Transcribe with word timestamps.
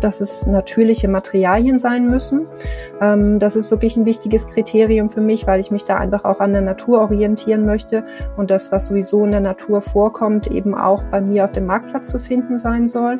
dass 0.00 0.20
es 0.20 0.46
natürliche 0.46 1.08
Materialien 1.08 1.78
sein 1.78 2.08
müssen. 2.08 2.46
Ähm, 3.00 3.38
das 3.38 3.56
ist 3.56 3.70
wirklich 3.70 3.96
ein 3.96 4.06
wichtiges 4.06 4.46
Kriterium 4.46 5.10
für 5.10 5.20
mich, 5.20 5.46
weil 5.46 5.60
ich 5.60 5.70
mich 5.70 5.84
da 5.84 5.96
einfach 5.96 6.24
auch 6.24 6.40
an 6.40 6.52
der 6.52 6.62
Natur 6.62 7.00
orientieren 7.00 7.66
möchte 7.66 8.04
und 8.36 8.50
das, 8.50 8.72
was 8.72 8.86
sowieso 8.86 9.24
in 9.24 9.30
der 9.30 9.40
Natur 9.40 9.80
vorkommt, 9.80 10.46
eben 10.48 10.74
auch 10.74 11.04
bei 11.04 11.20
mir 11.20 11.44
auf 11.44 11.52
dem 11.52 11.66
Marktplatz 11.66 12.08
zu 12.08 12.18
finden 12.18 12.58
sein 12.58 12.88
soll. 12.88 13.18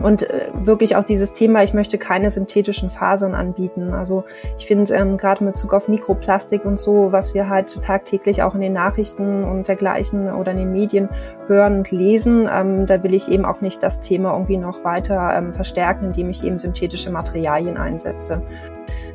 Und 0.00 0.28
äh, 0.28 0.50
wirklich 0.54 0.96
auch 0.96 1.04
dieses 1.04 1.32
Thema, 1.32 1.62
ich 1.62 1.74
möchte 1.74 1.98
keine 1.98 2.30
synthetischen 2.30 2.90
Fasern 2.90 3.34
anbieten. 3.34 3.92
Also 3.92 4.24
ich 4.58 4.66
finde 4.66 4.92
ähm, 4.94 5.16
gerade 5.16 5.44
mit 5.44 5.54
Bezug 5.54 5.72
auf 5.72 5.88
Mikroplastik 5.88 6.64
und 6.64 6.78
so, 6.78 7.12
was 7.12 7.32
wir 7.32 7.48
halt 7.48 7.82
tagtäglich 7.82 8.42
auch 8.42 8.54
in 8.54 8.60
den 8.60 8.72
Nachrichten 8.72 9.44
und 9.44 9.68
dergleichen 9.68 10.32
oder 10.32 10.50
in 10.50 10.58
den 10.58 10.72
Medien 10.72 11.08
hören 11.46 11.78
und 11.78 11.90
lesen, 11.92 12.48
ähm, 12.52 12.86
da 12.86 13.02
will 13.02 13.14
ich 13.14 13.30
eben 13.30 13.44
auch 13.44 13.60
nicht 13.60 13.82
das 13.82 14.00
Thema 14.00 14.32
irgendwie 14.32 14.56
noch 14.56 14.84
weiter 14.84 15.32
ähm, 15.36 15.52
verstärken, 15.52 16.06
indem 16.06 16.30
ich 16.30 16.42
eben 16.42 16.58
synthetische 16.58 17.10
Materialien 17.10 17.76
einsetze. 17.76 18.42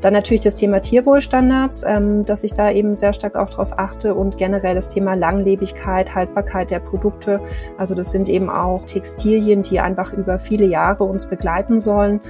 Dann 0.01 0.13
natürlich 0.13 0.41
das 0.41 0.55
Thema 0.55 0.81
Tierwohlstandards, 0.81 1.83
ähm, 1.83 2.25
dass 2.25 2.43
ich 2.43 2.53
da 2.53 2.71
eben 2.71 2.95
sehr 2.95 3.13
stark 3.13 3.35
auch 3.35 3.49
drauf 3.49 3.77
achte 3.77 4.15
und 4.15 4.37
generell 4.37 4.75
das 4.75 4.93
Thema 4.93 5.15
Langlebigkeit, 5.15 6.15
Haltbarkeit 6.15 6.71
der 6.71 6.79
Produkte. 6.79 7.41
Also 7.77 7.95
das 7.95 8.11
sind 8.11 8.29
eben 8.29 8.49
auch 8.49 8.85
Textilien, 8.85 9.61
die 9.61 9.79
einfach 9.79 10.13
über 10.13 10.39
viele 10.39 10.65
Jahre 10.65 11.03
uns 11.03 11.25
begleiten 11.27 11.79
sollen 11.79 12.21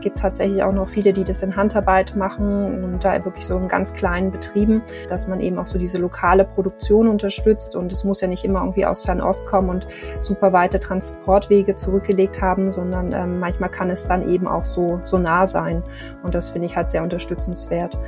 gibt 0.00 0.18
tatsächlich 0.18 0.62
auch 0.62 0.72
noch 0.72 0.88
viele, 0.88 1.12
die 1.12 1.24
das 1.24 1.42
in 1.42 1.56
Handarbeit 1.56 2.16
machen 2.16 2.84
und 2.84 3.04
da 3.04 3.24
wirklich 3.24 3.46
so 3.46 3.56
in 3.56 3.68
ganz 3.68 3.92
kleinen 3.92 4.30
Betrieben, 4.30 4.82
dass 5.08 5.28
man 5.28 5.40
eben 5.40 5.58
auch 5.58 5.66
so 5.66 5.78
diese 5.78 5.98
lokale 5.98 6.44
Produktion 6.44 7.08
unterstützt 7.08 7.76
und 7.76 7.92
es 7.92 8.04
muss 8.04 8.20
ja 8.20 8.28
nicht 8.28 8.44
immer 8.44 8.60
irgendwie 8.60 8.86
aus 8.86 9.04
Fernost 9.04 9.46
kommen 9.46 9.70
und 9.70 9.86
super 10.20 10.52
weite 10.52 10.78
Transportwege 10.78 11.76
zurückgelegt 11.76 12.40
haben, 12.40 12.72
sondern 12.72 13.12
ähm, 13.12 13.38
manchmal 13.38 13.70
kann 13.70 13.90
es 13.90 14.06
dann 14.06 14.28
eben 14.28 14.46
auch 14.46 14.64
so, 14.64 15.00
so 15.02 15.18
nah 15.18 15.46
sein 15.46 15.82
und 16.22 16.34
das 16.34 16.50
finde 16.50 16.66
ich 16.66 16.76
halt 16.76 16.90
sehr 16.90 17.02
unterstützenswert. 17.02 17.98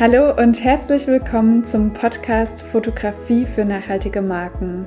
Hallo 0.00 0.32
und 0.40 0.62
herzlich 0.62 1.08
willkommen 1.08 1.64
zum 1.64 1.92
Podcast 1.92 2.62
Fotografie 2.62 3.44
für 3.44 3.64
nachhaltige 3.64 4.22
Marken. 4.22 4.86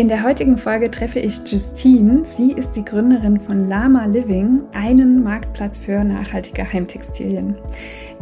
In 0.00 0.08
der 0.08 0.22
heutigen 0.22 0.56
Folge 0.56 0.90
treffe 0.90 1.18
ich 1.18 1.46
Justine. 1.46 2.22
Sie 2.24 2.52
ist 2.52 2.70
die 2.70 2.86
Gründerin 2.86 3.38
von 3.38 3.68
Lama 3.68 4.06
Living, 4.06 4.62
einen 4.72 5.22
Marktplatz 5.22 5.76
für 5.76 6.02
nachhaltige 6.02 6.72
Heimtextilien. 6.72 7.54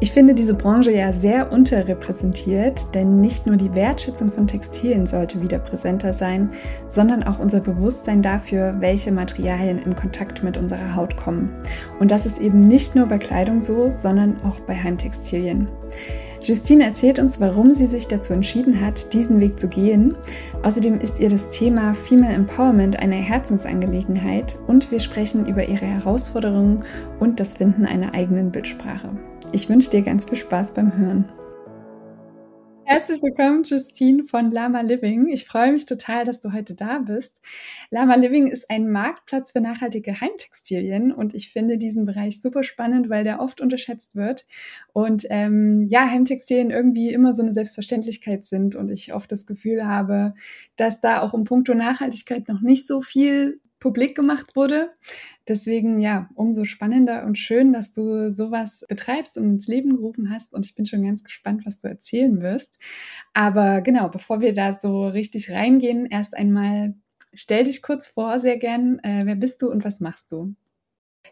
Ich 0.01 0.11
finde 0.11 0.35
diese 0.35 0.55
Branche 0.55 0.91
ja 0.91 1.13
sehr 1.13 1.53
unterrepräsentiert, 1.53 2.93
denn 2.97 3.21
nicht 3.21 3.47
nur 3.47 3.55
die 3.55 3.73
Wertschätzung 3.77 4.33
von 4.33 4.49
Textilien 4.49 5.07
sollte 5.07 5.41
wieder 5.41 5.61
präsenter 5.61 6.13
sein, 6.13 6.51
sondern 6.89 7.23
auch 7.23 7.39
unser 7.39 7.61
Bewusstsein 7.61 8.23
dafür, 8.23 8.75
welche 8.81 9.13
Materialien 9.13 9.79
in 9.79 9.95
Kontakt 9.95 10.43
mit 10.43 10.57
unserer 10.57 10.97
Haut 10.97 11.17
kommen. 11.17 11.49
Und 12.01 12.11
das 12.11 12.27
ist 12.27 12.41
eben 12.41 12.59
nicht 12.59 12.97
nur 12.97 13.07
bei 13.07 13.19
Kleidung 13.19 13.61
so, 13.61 13.89
sondern 13.89 14.43
auch 14.43 14.59
bei 14.67 14.75
Heimtextilien. 14.75 15.69
Justine 16.43 16.85
erzählt 16.85 17.19
uns, 17.19 17.41
warum 17.41 17.75
sie 17.75 17.87
sich 17.87 18.07
dazu 18.07 18.33
entschieden 18.33 18.81
hat, 18.81 19.13
diesen 19.13 19.41
Weg 19.41 19.59
zu 19.59 19.69
gehen. 19.69 20.15
Außerdem 20.63 21.01
ist 21.01 21.21
ihr 21.21 21.29
das 21.29 21.49
Thema 21.51 21.95
Female 21.95 22.35
Empowerment 22.35 22.99
eine 22.99 23.17
Herzensangelegenheit 23.17 24.59
und 24.67 24.91
wir 24.91 25.01
sprechen 25.01 25.47
über 25.47 25.69
ihre 25.69 25.87
Herausforderungen 25.87 26.81
und 27.21 27.41
das 27.41 27.55
Finden 27.55 27.87
einer 27.87 28.15
eigenen 28.15 28.51
Bildsprache. 28.51 29.11
Ich 29.53 29.69
wünsche 29.69 29.91
dir 29.91 30.03
ganz 30.03 30.27
viel 30.27 30.39
Spaß 30.39 30.73
beim 30.73 30.97
Hören. 30.97 31.25
Herzlich 32.91 33.23
willkommen, 33.23 33.65
Justine 33.65 34.25
von 34.25 34.51
Lama 34.51 34.81
Living. 34.81 35.29
Ich 35.29 35.45
freue 35.45 35.73
mich 35.73 35.85
total, 35.85 36.25
dass 36.25 36.41
du 36.41 36.55
heute 36.55 36.75
da 36.75 37.01
bist. 37.01 37.39
Lama 37.91 38.15
Living 38.15 38.47
ist 38.47 38.71
ein 38.71 38.91
Marktplatz 38.91 39.51
für 39.51 39.61
nachhaltige 39.61 40.19
Heimtextilien 40.19 41.13
und 41.13 41.35
ich 41.35 41.51
finde 41.51 41.77
diesen 41.77 42.07
Bereich 42.07 42.41
super 42.41 42.63
spannend, 42.63 43.11
weil 43.11 43.25
der 43.25 43.41
oft 43.41 43.61
unterschätzt 43.61 44.17
wird 44.17 44.47
und 44.95 45.27
ähm, 45.29 45.85
ja, 45.87 46.09
Heimtextilien 46.09 46.71
irgendwie 46.71 47.13
immer 47.13 47.35
so 47.35 47.43
eine 47.43 47.53
Selbstverständlichkeit 47.53 48.43
sind 48.45 48.75
und 48.75 48.89
ich 48.89 49.13
oft 49.13 49.31
das 49.31 49.45
Gefühl 49.45 49.85
habe, 49.85 50.33
dass 50.77 51.03
da 51.03 51.21
auch 51.21 51.35
im 51.35 51.45
Punkto 51.45 51.75
Nachhaltigkeit 51.75 52.49
noch 52.49 52.63
nicht 52.63 52.87
so 52.87 53.03
viel 53.03 53.61
publik 53.81 54.17
gemacht 54.17 54.57
wurde. 54.57 54.93
Deswegen 55.47 56.01
ja, 56.01 56.29
umso 56.35 56.65
spannender 56.65 57.25
und 57.25 57.39
schön, 57.39 57.73
dass 57.73 57.93
du 57.93 58.31
sowas 58.31 58.85
betreibst 58.89 59.39
und 59.39 59.45
ins 59.45 59.67
Leben 59.67 59.97
gerufen 59.97 60.31
hast. 60.31 60.55
Und 60.55 60.67
ich 60.67 60.75
bin 60.75 60.87
schon 60.87 61.03
ganz 61.03 61.25
gespannt, 61.25 61.65
was 61.65 61.79
du 61.79 61.89
erzählen 61.89 62.41
wirst. 62.43 62.79
Aber 63.35 63.81
genau, 63.81 64.09
bevor 64.09 64.41
wir 64.41 64.53
da 64.53 64.75
so 64.75 65.09
richtig 65.09 65.51
reingehen, 65.51 66.07
erst 66.07 66.37
einmal 66.37 66.95
stell 67.33 67.65
dich 67.65 67.83
kurz 67.83 68.09
vor, 68.09 68.41
sehr 68.41 68.59
gern. 68.59 68.99
Äh, 69.01 69.23
wer 69.25 69.37
bist 69.37 69.63
du 69.63 69.71
und 69.71 69.85
was 69.85 70.01
machst 70.01 70.33
du? 70.33 70.55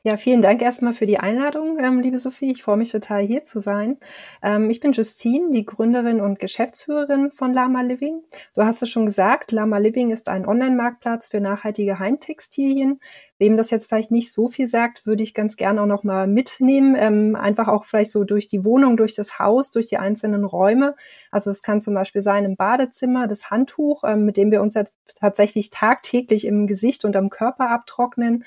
Ja, 0.02 0.16
vielen 0.16 0.42
Dank 0.42 0.62
erstmal 0.62 0.92
für 0.92 1.06
die 1.06 1.18
Einladung, 1.18 1.78
ähm, 1.78 2.00
liebe 2.00 2.18
Sophie. 2.18 2.52
Ich 2.52 2.62
freue 2.62 2.76
mich 2.76 2.90
total, 2.92 3.22
hier 3.22 3.44
zu 3.44 3.60
sein. 3.60 3.98
Ähm, 4.42 4.70
ich 4.70 4.80
bin 4.80 4.92
Justine, 4.92 5.50
die 5.50 5.64
Gründerin 5.66 6.20
und 6.20 6.38
Geschäftsführerin 6.38 7.30
von 7.30 7.52
Lama 7.52 7.80
Living. 7.80 8.22
Du 8.54 8.62
hast 8.62 8.82
es 8.82 8.90
schon 8.90 9.06
gesagt, 9.06 9.52
Lama 9.52 9.78
Living 9.78 10.10
ist 10.10 10.28
ein 10.28 10.46
Online-Marktplatz 10.46 11.28
für 11.28 11.40
nachhaltige 11.40 11.98
Heimtextilien. 11.98 13.00
Wem 13.38 13.56
das 13.56 13.70
jetzt 13.70 13.86
vielleicht 13.88 14.10
nicht 14.10 14.32
so 14.32 14.48
viel 14.48 14.66
sagt, 14.66 15.06
würde 15.06 15.22
ich 15.22 15.34
ganz 15.34 15.56
gerne 15.56 15.82
auch 15.82 15.86
noch 15.86 16.04
mal 16.04 16.26
mitnehmen. 16.26 16.96
Ähm, 16.98 17.36
einfach 17.36 17.68
auch 17.68 17.84
vielleicht 17.84 18.10
so 18.10 18.24
durch 18.24 18.48
die 18.48 18.64
Wohnung, 18.64 18.96
durch 18.96 19.14
das 19.14 19.38
Haus, 19.38 19.70
durch 19.70 19.88
die 19.88 19.98
einzelnen 19.98 20.44
Räume. 20.44 20.94
Also 21.30 21.50
es 21.50 21.62
kann 21.62 21.80
zum 21.80 21.94
Beispiel 21.94 22.22
sein 22.22 22.44
im 22.44 22.56
Badezimmer 22.56 23.26
das 23.26 23.50
Handtuch, 23.50 24.04
ähm, 24.04 24.24
mit 24.24 24.36
dem 24.36 24.50
wir 24.50 24.62
uns 24.62 24.74
ja 24.74 24.84
tatsächlich 25.20 25.70
tagtäglich 25.70 26.46
im 26.46 26.66
Gesicht 26.66 27.04
und 27.04 27.16
am 27.16 27.28
Körper 27.28 27.70
abtrocknen. 27.70 28.44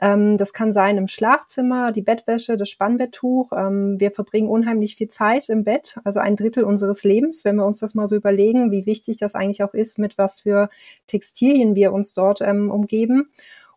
Ähm, 0.00 0.38
das 0.38 0.52
kann 0.52 0.72
sein 0.72 0.96
im 0.96 1.08
Schlafzimmer, 1.08 1.92
die 1.92 2.02
Bettwäsche, 2.02 2.56
das 2.56 2.70
Spannbetttuch. 2.70 3.52
Ähm, 3.52 4.00
wir 4.00 4.10
verbringen 4.10 4.48
unheimlich 4.48 4.96
viel 4.96 5.08
Zeit 5.08 5.48
im 5.50 5.64
Bett, 5.64 5.98
also 6.04 6.20
ein 6.20 6.36
Drittel 6.36 6.64
unseres 6.64 7.04
Lebens, 7.04 7.44
wenn 7.44 7.56
wir 7.56 7.66
uns 7.66 7.80
das 7.80 7.94
mal 7.94 8.06
so 8.06 8.16
überlegen, 8.16 8.70
wie 8.70 8.86
wichtig 8.86 9.18
das 9.18 9.34
eigentlich 9.34 9.62
auch 9.62 9.74
ist, 9.74 9.98
mit 9.98 10.16
was 10.16 10.40
für 10.40 10.70
Textilien 11.06 11.74
wir 11.74 11.92
uns 11.92 12.14
dort 12.14 12.40
ähm, 12.40 12.70
umgeben. 12.70 13.28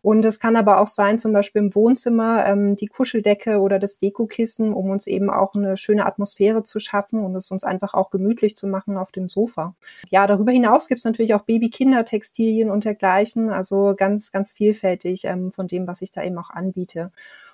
Und 0.04 0.22
es 0.26 0.38
kann 0.38 0.54
aber 0.54 0.82
auch 0.82 0.86
sein, 0.86 1.16
zum 1.16 1.32
Beispiel 1.32 1.62
im 1.62 1.74
Wohnzimmer, 1.74 2.44
ähm, 2.44 2.76
die 2.76 2.88
Kuscheldecke 2.88 3.58
oder 3.58 3.78
das 3.78 3.96
Dekokissen, 3.96 4.74
um 4.74 4.90
uns 4.90 5.06
eben 5.06 5.30
auch 5.30 5.54
eine 5.54 5.78
schöne 5.78 6.04
Atmosphäre 6.04 6.62
zu 6.62 6.78
schaffen 6.78 7.20
und 7.24 7.34
es 7.36 7.50
uns 7.50 7.64
einfach 7.64 7.94
auch 7.94 8.10
gemütlich 8.10 8.54
zu 8.54 8.66
machen 8.66 8.98
auf 8.98 9.12
dem 9.12 9.30
Sofa. 9.30 9.74
Ja, 10.10 10.26
darüber 10.26 10.52
hinaus 10.52 10.88
gibt 10.88 10.98
es 10.98 11.06
natürlich 11.06 11.32
auch 11.32 11.44
Baby-Kinder-Textilien 11.44 12.68
und 12.68 12.84
dergleichen, 12.84 13.48
also 13.48 13.94
ganz, 13.96 14.30
ganz 14.30 14.52
vielfältig 14.52 15.24
ähm, 15.24 15.50
von 15.50 15.68
dem, 15.68 15.86
was 15.86 16.02
ich 16.02 16.10
da 16.10 16.22
eben 16.22 16.36
auch 16.36 16.50
anbiete. 16.50 17.10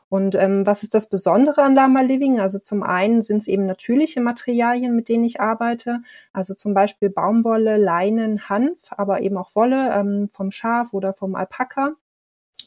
Und 0.08 0.34
ähm, 0.34 0.66
was 0.66 0.82
ist 0.82 0.92
das 0.92 1.08
Besondere 1.08 1.62
an 1.62 1.76
Lama 1.76 2.00
Living? 2.00 2.40
Also 2.40 2.58
zum 2.58 2.82
einen 2.82 3.22
sind 3.22 3.42
es 3.42 3.46
eben 3.46 3.64
natürliche 3.64 4.20
Materialien, 4.20 4.96
mit 4.96 5.08
denen 5.08 5.22
ich 5.22 5.40
arbeite. 5.40 6.02
Also 6.32 6.54
zum 6.54 6.74
Beispiel 6.74 7.10
Baumwolle, 7.10 7.76
Leinen, 7.76 8.48
Hanf, 8.48 8.90
aber 8.90 9.20
eben 9.20 9.36
auch 9.36 9.54
Wolle 9.54 9.92
ähm, 9.94 10.28
vom 10.32 10.50
Schaf 10.50 10.92
oder 10.94 11.12
vom 11.12 11.36
Alpaka. 11.36 11.92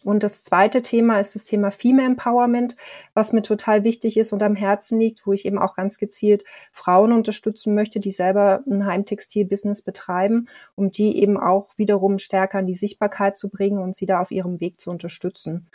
Und 0.04 0.24
das 0.24 0.44
zweite 0.44 0.82
Thema 0.82 1.20
ist 1.20 1.36
das 1.36 1.46
Thema 1.46 1.72
Female 1.72 2.08
Empowerment, 2.08 2.76
was 3.14 3.34
mir 3.34 3.42
total 3.42 3.84
wichtig 3.84 4.18
ist 4.18 4.34
und 4.34 4.44
am 4.44 4.56
Herzen 4.56 5.00
liegt, 5.00 5.26
wo 5.26 5.34
ich 5.34 5.46
eben 5.46 5.58
auch 5.58 5.76
ganz 5.76 5.98
gezielt 5.98 6.44
Frauen 6.72 7.12
unterstützen 7.12 7.74
möchte, 7.74 8.00
die 8.00 8.12
selber 8.12 8.64
ein 8.70 8.86
Heimtextil-Business 8.86 9.82
betreiben, 9.82 10.48
um 10.76 10.92
die 10.92 11.18
eben 11.22 11.38
auch 11.38 11.78
wiederum 11.78 12.20
stärker 12.20 12.60
in 12.60 12.68
die 12.68 12.74
Sichtbarkeit 12.74 13.38
zu 13.38 13.50
bringen 13.50 13.80
und 13.80 13.96
sie 13.96 14.06
da 14.06 14.20
auf 14.20 14.32
ihrem 14.32 14.60
Weg 14.60 14.80
zu 14.80 14.92
unterstützen. 14.92 15.70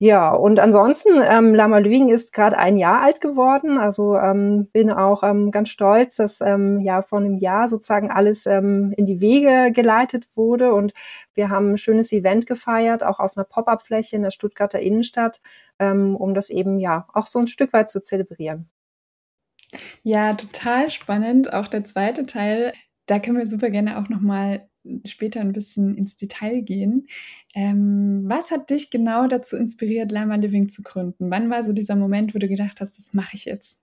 Ja, 0.00 0.34
und 0.34 0.58
ansonsten, 0.58 1.22
ähm, 1.22 1.54
Lama 1.54 1.78
Living 1.78 2.08
ist 2.08 2.32
gerade 2.32 2.58
ein 2.58 2.76
Jahr 2.76 3.00
alt 3.00 3.20
geworden. 3.20 3.78
Also 3.78 4.16
ähm, 4.16 4.68
bin 4.72 4.90
auch 4.90 5.22
ähm, 5.22 5.50
ganz 5.52 5.68
stolz, 5.70 6.16
dass 6.16 6.40
ähm, 6.40 6.80
ja 6.80 7.00
vor 7.02 7.20
einem 7.20 7.36
Jahr 7.38 7.68
sozusagen 7.68 8.10
alles 8.10 8.46
ähm, 8.46 8.92
in 8.96 9.06
die 9.06 9.20
Wege 9.20 9.70
geleitet 9.72 10.26
wurde. 10.34 10.74
Und 10.74 10.92
wir 11.34 11.48
haben 11.48 11.72
ein 11.72 11.78
schönes 11.78 12.12
Event 12.12 12.46
gefeiert, 12.46 13.04
auch 13.04 13.20
auf 13.20 13.36
einer 13.36 13.44
Pop-up-Fläche 13.44 14.16
in 14.16 14.22
der 14.22 14.32
Stuttgarter 14.32 14.80
Innenstadt, 14.80 15.40
ähm, 15.78 16.16
um 16.16 16.34
das 16.34 16.50
eben 16.50 16.80
ja 16.80 17.06
auch 17.12 17.26
so 17.26 17.38
ein 17.38 17.46
Stück 17.46 17.72
weit 17.72 17.88
zu 17.88 18.02
zelebrieren. 18.02 18.68
Ja, 20.02 20.34
total 20.34 20.90
spannend. 20.90 21.52
Auch 21.52 21.68
der 21.68 21.84
zweite 21.84 22.26
Teil. 22.26 22.72
Da 23.06 23.18
können 23.18 23.38
wir 23.38 23.46
super 23.46 23.70
gerne 23.70 23.98
auch 23.98 24.08
nochmal 24.08 24.68
später 25.04 25.40
ein 25.40 25.52
bisschen 25.52 25.96
ins 25.96 26.16
Detail 26.16 26.60
gehen. 26.62 27.06
Ähm, 27.54 28.24
was 28.26 28.50
hat 28.50 28.70
dich 28.70 28.90
genau 28.90 29.26
dazu 29.26 29.56
inspiriert, 29.56 30.12
Lama 30.12 30.36
Living 30.36 30.68
zu 30.68 30.82
gründen? 30.82 31.30
Wann 31.30 31.50
war 31.50 31.64
so 31.64 31.72
dieser 31.72 31.96
Moment, 31.96 32.34
wo 32.34 32.38
du 32.38 32.48
gedacht 32.48 32.80
hast, 32.80 32.98
das 32.98 33.12
mache 33.14 33.36
ich 33.36 33.44
jetzt? 33.44 33.78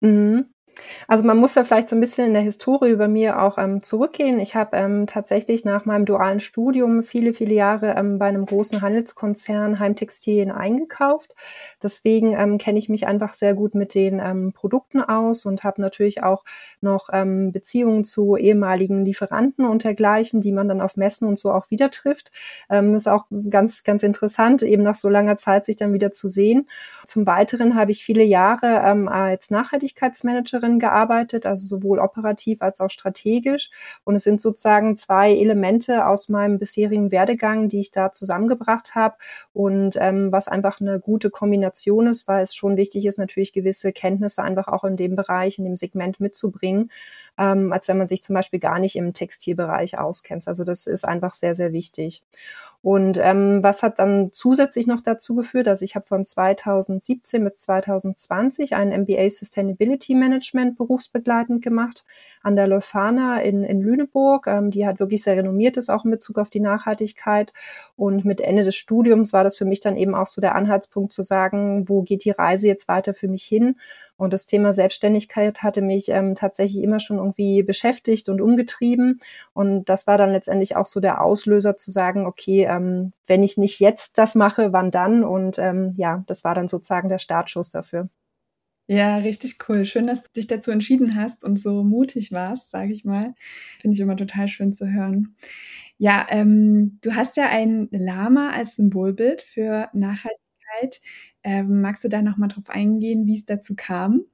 Mhm. 0.00 0.53
Also 1.08 1.24
man 1.24 1.38
muss 1.38 1.54
da 1.54 1.64
vielleicht 1.64 1.88
so 1.88 1.96
ein 1.96 2.00
bisschen 2.00 2.26
in 2.26 2.34
der 2.34 2.42
Historie 2.42 2.90
über 2.90 3.08
mir 3.08 3.40
auch 3.40 3.58
ähm, 3.58 3.82
zurückgehen. 3.82 4.38
Ich 4.40 4.56
habe 4.56 4.76
ähm, 4.76 5.06
tatsächlich 5.06 5.64
nach 5.64 5.84
meinem 5.84 6.04
dualen 6.04 6.40
Studium 6.40 7.02
viele, 7.02 7.32
viele 7.32 7.54
Jahre 7.54 7.94
ähm, 7.96 8.18
bei 8.18 8.26
einem 8.26 8.46
großen 8.46 8.82
Handelskonzern 8.82 9.78
Heimtextilien 9.78 10.50
eingekauft. 10.50 11.34
Deswegen 11.82 12.32
ähm, 12.32 12.58
kenne 12.58 12.78
ich 12.78 12.88
mich 12.88 13.06
einfach 13.06 13.34
sehr 13.34 13.54
gut 13.54 13.74
mit 13.74 13.94
den 13.94 14.20
ähm, 14.20 14.52
Produkten 14.52 15.00
aus 15.02 15.46
und 15.46 15.64
habe 15.64 15.80
natürlich 15.80 16.22
auch 16.22 16.44
noch 16.80 17.08
ähm, 17.12 17.52
Beziehungen 17.52 18.04
zu 18.04 18.36
ehemaligen 18.36 19.04
Lieferanten 19.04 19.66
und 19.66 19.84
dergleichen, 19.84 20.40
die 20.40 20.52
man 20.52 20.68
dann 20.68 20.80
auf 20.80 20.96
Messen 20.96 21.28
und 21.28 21.38
so 21.38 21.52
auch 21.52 21.70
wieder 21.70 21.90
trifft. 21.90 22.32
Ist 22.70 23.08
auch 23.08 23.26
ganz, 23.50 23.84
ganz 23.84 24.02
interessant, 24.02 24.62
eben 24.62 24.82
nach 24.82 24.94
so 24.94 25.08
langer 25.08 25.36
Zeit 25.36 25.66
sich 25.66 25.76
dann 25.76 25.92
wieder 25.92 26.12
zu 26.12 26.28
sehen. 26.28 26.68
Zum 27.06 27.26
Weiteren 27.26 27.74
habe 27.74 27.90
ich 27.90 28.04
viele 28.04 28.22
Jahre 28.22 28.80
als 29.08 29.50
Nachhaltigkeitsmanagerin 29.50 30.63
Managerin 30.64 30.78
gearbeitet, 30.78 31.46
also 31.46 31.66
sowohl 31.66 31.98
operativ 31.98 32.62
als 32.62 32.80
auch 32.80 32.90
strategisch. 32.90 33.70
Und 34.04 34.16
es 34.16 34.24
sind 34.24 34.40
sozusagen 34.40 34.96
zwei 34.96 35.32
Elemente 35.32 36.06
aus 36.06 36.28
meinem 36.28 36.58
bisherigen 36.58 37.10
Werdegang, 37.10 37.68
die 37.68 37.80
ich 37.80 37.90
da 37.90 38.12
zusammengebracht 38.12 38.94
habe 38.94 39.16
und 39.52 39.96
ähm, 40.00 40.32
was 40.32 40.48
einfach 40.48 40.80
eine 40.80 41.00
gute 41.00 41.30
Kombination 41.30 42.06
ist, 42.06 42.28
weil 42.28 42.42
es 42.42 42.54
schon 42.54 42.76
wichtig 42.76 43.06
ist, 43.06 43.18
natürlich 43.18 43.52
gewisse 43.52 43.92
Kenntnisse 43.92 44.42
einfach 44.42 44.68
auch 44.68 44.84
in 44.84 44.96
dem 44.96 45.16
Bereich, 45.16 45.58
in 45.58 45.64
dem 45.64 45.76
Segment 45.76 46.20
mitzubringen, 46.20 46.90
ähm, 47.38 47.72
als 47.72 47.88
wenn 47.88 47.98
man 47.98 48.06
sich 48.06 48.22
zum 48.22 48.34
Beispiel 48.34 48.60
gar 48.60 48.78
nicht 48.78 48.96
im 48.96 49.12
Textilbereich 49.12 49.98
auskennt. 49.98 50.46
Also 50.48 50.64
das 50.64 50.86
ist 50.86 51.06
einfach 51.06 51.34
sehr, 51.34 51.54
sehr 51.54 51.72
wichtig. 51.72 52.22
Und 52.84 53.18
ähm, 53.18 53.62
was 53.62 53.82
hat 53.82 53.98
dann 53.98 54.28
zusätzlich 54.32 54.86
noch 54.86 55.00
dazu 55.00 55.34
geführt? 55.34 55.68
Also 55.68 55.86
ich 55.86 55.94
habe 55.94 56.04
von 56.04 56.26
2017 56.26 57.42
bis 57.42 57.54
2020 57.54 58.74
einen 58.74 59.04
MBA 59.04 59.30
Sustainability 59.30 60.14
Management 60.14 60.76
berufsbegleitend 60.76 61.64
gemacht 61.64 62.04
an 62.42 62.56
der 62.56 62.66
Leuphana 62.66 63.40
in, 63.40 63.64
in 63.64 63.80
Lüneburg. 63.80 64.46
Ähm, 64.48 64.70
die 64.70 64.86
hat 64.86 65.00
wirklich 65.00 65.22
sehr 65.22 65.38
renommiert 65.38 65.78
ist, 65.78 65.88
auch 65.88 66.04
in 66.04 66.10
Bezug 66.10 66.36
auf 66.38 66.50
die 66.50 66.60
Nachhaltigkeit. 66.60 67.54
Und 67.96 68.26
mit 68.26 68.42
Ende 68.42 68.64
des 68.64 68.76
Studiums 68.76 69.32
war 69.32 69.44
das 69.44 69.56
für 69.56 69.64
mich 69.64 69.80
dann 69.80 69.96
eben 69.96 70.14
auch 70.14 70.26
so 70.26 70.42
der 70.42 70.54
Anhaltspunkt 70.54 71.14
zu 71.14 71.22
sagen, 71.22 71.88
wo 71.88 72.02
geht 72.02 72.26
die 72.26 72.32
Reise 72.32 72.68
jetzt 72.68 72.86
weiter 72.86 73.14
für 73.14 73.28
mich 73.28 73.44
hin? 73.44 73.76
Und 74.16 74.32
das 74.32 74.46
Thema 74.46 74.72
Selbstständigkeit 74.72 75.62
hatte 75.62 75.82
mich 75.82 76.08
ähm, 76.08 76.34
tatsächlich 76.34 76.82
immer 76.82 77.00
schon 77.00 77.18
irgendwie 77.18 77.62
beschäftigt 77.62 78.28
und 78.28 78.40
umgetrieben. 78.40 79.20
Und 79.52 79.86
das 79.86 80.06
war 80.06 80.18
dann 80.18 80.30
letztendlich 80.32 80.76
auch 80.76 80.86
so 80.86 81.00
der 81.00 81.22
Auslöser 81.22 81.76
zu 81.76 81.90
sagen, 81.90 82.26
okay, 82.26 82.64
ähm, 82.64 83.12
wenn 83.26 83.42
ich 83.42 83.56
nicht 83.56 83.80
jetzt 83.80 84.18
das 84.18 84.34
mache, 84.34 84.72
wann 84.72 84.90
dann? 84.90 85.24
Und 85.24 85.58
ähm, 85.58 85.94
ja, 85.96 86.24
das 86.26 86.44
war 86.44 86.54
dann 86.54 86.68
sozusagen 86.68 87.08
der 87.08 87.18
Startschuss 87.18 87.70
dafür. 87.70 88.08
Ja, 88.86 89.16
richtig 89.16 89.56
cool. 89.68 89.86
Schön, 89.86 90.06
dass 90.06 90.24
du 90.24 90.28
dich 90.36 90.46
dazu 90.46 90.70
entschieden 90.70 91.16
hast 91.16 91.42
und 91.42 91.58
so 91.58 91.82
mutig 91.82 92.32
warst, 92.32 92.70
sage 92.70 92.92
ich 92.92 93.04
mal. 93.04 93.34
Finde 93.80 93.94
ich 93.94 94.00
immer 94.00 94.16
total 94.16 94.46
schön 94.48 94.74
zu 94.74 94.90
hören. 94.90 95.34
Ja, 95.96 96.26
ähm, 96.28 96.98
du 97.02 97.14
hast 97.14 97.36
ja 97.36 97.48
ein 97.48 97.88
Lama 97.92 98.50
als 98.50 98.76
Symbolbild 98.76 99.40
für 99.40 99.88
Nachhaltigkeit. 100.74 101.00
Ähm, 101.42 101.80
magst 101.80 102.04
du 102.04 102.08
da 102.08 102.22
nochmal 102.22 102.48
drauf 102.48 102.68
eingehen, 102.68 103.26
wie 103.26 103.36
es 103.36 103.44
dazu 103.44 103.74
kam? 103.76 104.24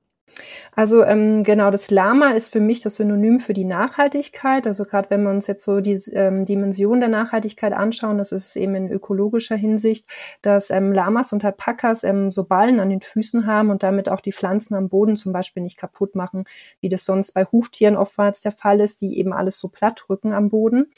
Also 0.77 1.03
ähm, 1.03 1.43
genau, 1.43 1.73
das 1.73 1.91
Lama 1.91 2.31
ist 2.31 2.53
für 2.53 2.61
mich 2.61 2.79
das 2.79 2.95
Synonym 2.95 3.41
für 3.41 3.53
die 3.53 3.65
Nachhaltigkeit. 3.65 4.65
Also 4.65 4.85
gerade 4.85 5.11
wenn 5.11 5.25
wir 5.25 5.31
uns 5.31 5.49
jetzt 5.49 5.65
so 5.65 5.81
die 5.81 6.01
ähm, 6.13 6.45
Dimension 6.45 7.01
der 7.01 7.09
Nachhaltigkeit 7.09 7.73
anschauen, 7.73 8.17
das 8.17 8.31
ist 8.31 8.55
eben 8.55 8.77
in 8.77 8.91
ökologischer 8.93 9.57
Hinsicht, 9.57 10.07
dass 10.41 10.71
ähm, 10.71 10.93
Lamas 10.93 11.33
und 11.33 11.45
Alpakas 11.45 12.05
ähm, 12.05 12.31
so 12.31 12.45
Ballen 12.45 12.79
an 12.79 12.91
den 12.91 13.01
Füßen 13.01 13.45
haben 13.45 13.71
und 13.71 13.83
damit 13.83 14.09
auch 14.09 14.21
die 14.21 14.33
Pflanzen 14.33 14.77
am 14.77 14.89
Boden 14.89 15.17
zum 15.17 15.33
Beispiel 15.33 15.65
nicht 15.65 15.77
kaputt 15.77 16.15
machen, 16.15 16.45
wie 16.81 16.89
das 16.89 17.05
sonst 17.05 17.33
bei 17.33 17.45
Huftieren 17.45 17.97
oftmals 17.97 18.41
der 18.41 18.53
Fall 18.53 18.81
ist, 18.81 19.01
die 19.01 19.19
eben 19.19 19.33
alles 19.33 19.59
so 19.59 19.67
platt 19.67 20.09
rücken 20.09 20.33
am 20.33 20.49
Boden. 20.49 20.93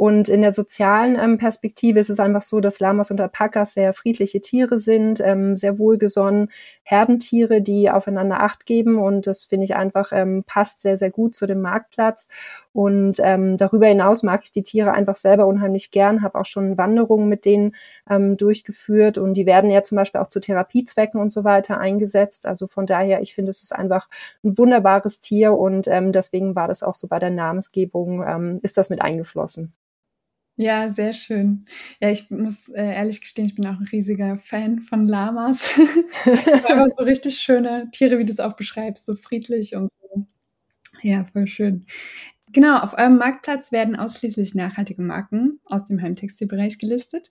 Und 0.00 0.30
in 0.30 0.40
der 0.40 0.54
sozialen 0.54 1.18
ähm, 1.18 1.36
Perspektive 1.36 2.00
ist 2.00 2.08
es 2.08 2.20
einfach 2.20 2.40
so, 2.40 2.60
dass 2.60 2.80
Lamas 2.80 3.10
und 3.10 3.20
Alpakas 3.20 3.74
sehr 3.74 3.92
friedliche 3.92 4.40
Tiere 4.40 4.78
sind, 4.78 5.20
ähm, 5.20 5.56
sehr 5.56 5.78
wohlgesonnen, 5.78 6.48
Herdentiere, 6.84 7.60
die 7.60 7.90
aufeinander 7.90 8.40
Acht 8.40 8.64
geben. 8.64 8.98
Und 8.98 9.26
das 9.26 9.44
finde 9.44 9.64
ich 9.64 9.76
einfach 9.76 10.10
ähm, 10.12 10.42
passt 10.46 10.80
sehr, 10.80 10.96
sehr 10.96 11.10
gut 11.10 11.34
zu 11.34 11.46
dem 11.46 11.60
Marktplatz. 11.60 12.30
Und 12.72 13.20
ähm, 13.22 13.58
darüber 13.58 13.88
hinaus 13.88 14.22
mag 14.22 14.40
ich 14.44 14.52
die 14.52 14.62
Tiere 14.62 14.92
einfach 14.92 15.16
selber 15.16 15.46
unheimlich 15.46 15.90
gern, 15.90 16.22
habe 16.22 16.38
auch 16.38 16.46
schon 16.46 16.78
Wanderungen 16.78 17.28
mit 17.28 17.44
denen 17.44 17.76
ähm, 18.08 18.38
durchgeführt 18.38 19.18
und 19.18 19.34
die 19.34 19.44
werden 19.44 19.70
ja 19.70 19.82
zum 19.82 19.96
Beispiel 19.96 20.22
auch 20.22 20.28
zu 20.28 20.40
Therapiezwecken 20.40 21.20
und 21.20 21.30
so 21.30 21.44
weiter 21.44 21.76
eingesetzt. 21.76 22.46
Also 22.46 22.68
von 22.68 22.86
daher, 22.86 23.20
ich 23.20 23.34
finde, 23.34 23.50
es 23.50 23.62
ist 23.62 23.74
einfach 23.74 24.08
ein 24.44 24.56
wunderbares 24.56 25.20
Tier 25.20 25.52
und 25.52 25.88
ähm, 25.88 26.12
deswegen 26.12 26.54
war 26.54 26.68
das 26.68 26.82
auch 26.82 26.94
so 26.94 27.06
bei 27.06 27.18
der 27.18 27.28
Namensgebung, 27.28 28.24
ähm, 28.26 28.60
ist 28.62 28.78
das 28.78 28.88
mit 28.88 29.02
eingeflossen. 29.02 29.74
Ja, 30.60 30.90
sehr 30.90 31.14
schön. 31.14 31.64
Ja, 32.02 32.10
ich 32.10 32.30
muss 32.30 32.68
äh, 32.68 32.84
ehrlich 32.84 33.22
gestehen, 33.22 33.46
ich 33.46 33.54
bin 33.54 33.64
auch 33.64 33.80
ein 33.80 33.88
riesiger 33.90 34.36
Fan 34.36 34.80
von 34.80 35.08
Lamas. 35.08 35.74
Aber 36.68 36.90
so 36.94 37.02
richtig 37.02 37.38
schöne 37.38 37.88
Tiere, 37.92 38.18
wie 38.18 38.26
du 38.26 38.30
es 38.30 38.40
auch 38.40 38.56
beschreibst, 38.56 39.06
so 39.06 39.14
friedlich 39.14 39.74
und 39.74 39.90
so. 39.90 40.26
Ja, 41.00 41.24
voll 41.24 41.46
schön. 41.46 41.86
Genau, 42.52 42.78
auf 42.78 42.92
eurem 42.92 43.16
Marktplatz 43.16 43.72
werden 43.72 43.96
ausschließlich 43.96 44.54
nachhaltige 44.54 45.00
Marken 45.00 45.60
aus 45.64 45.86
dem 45.86 46.02
Heimtextilbereich 46.02 46.78
gelistet. 46.78 47.30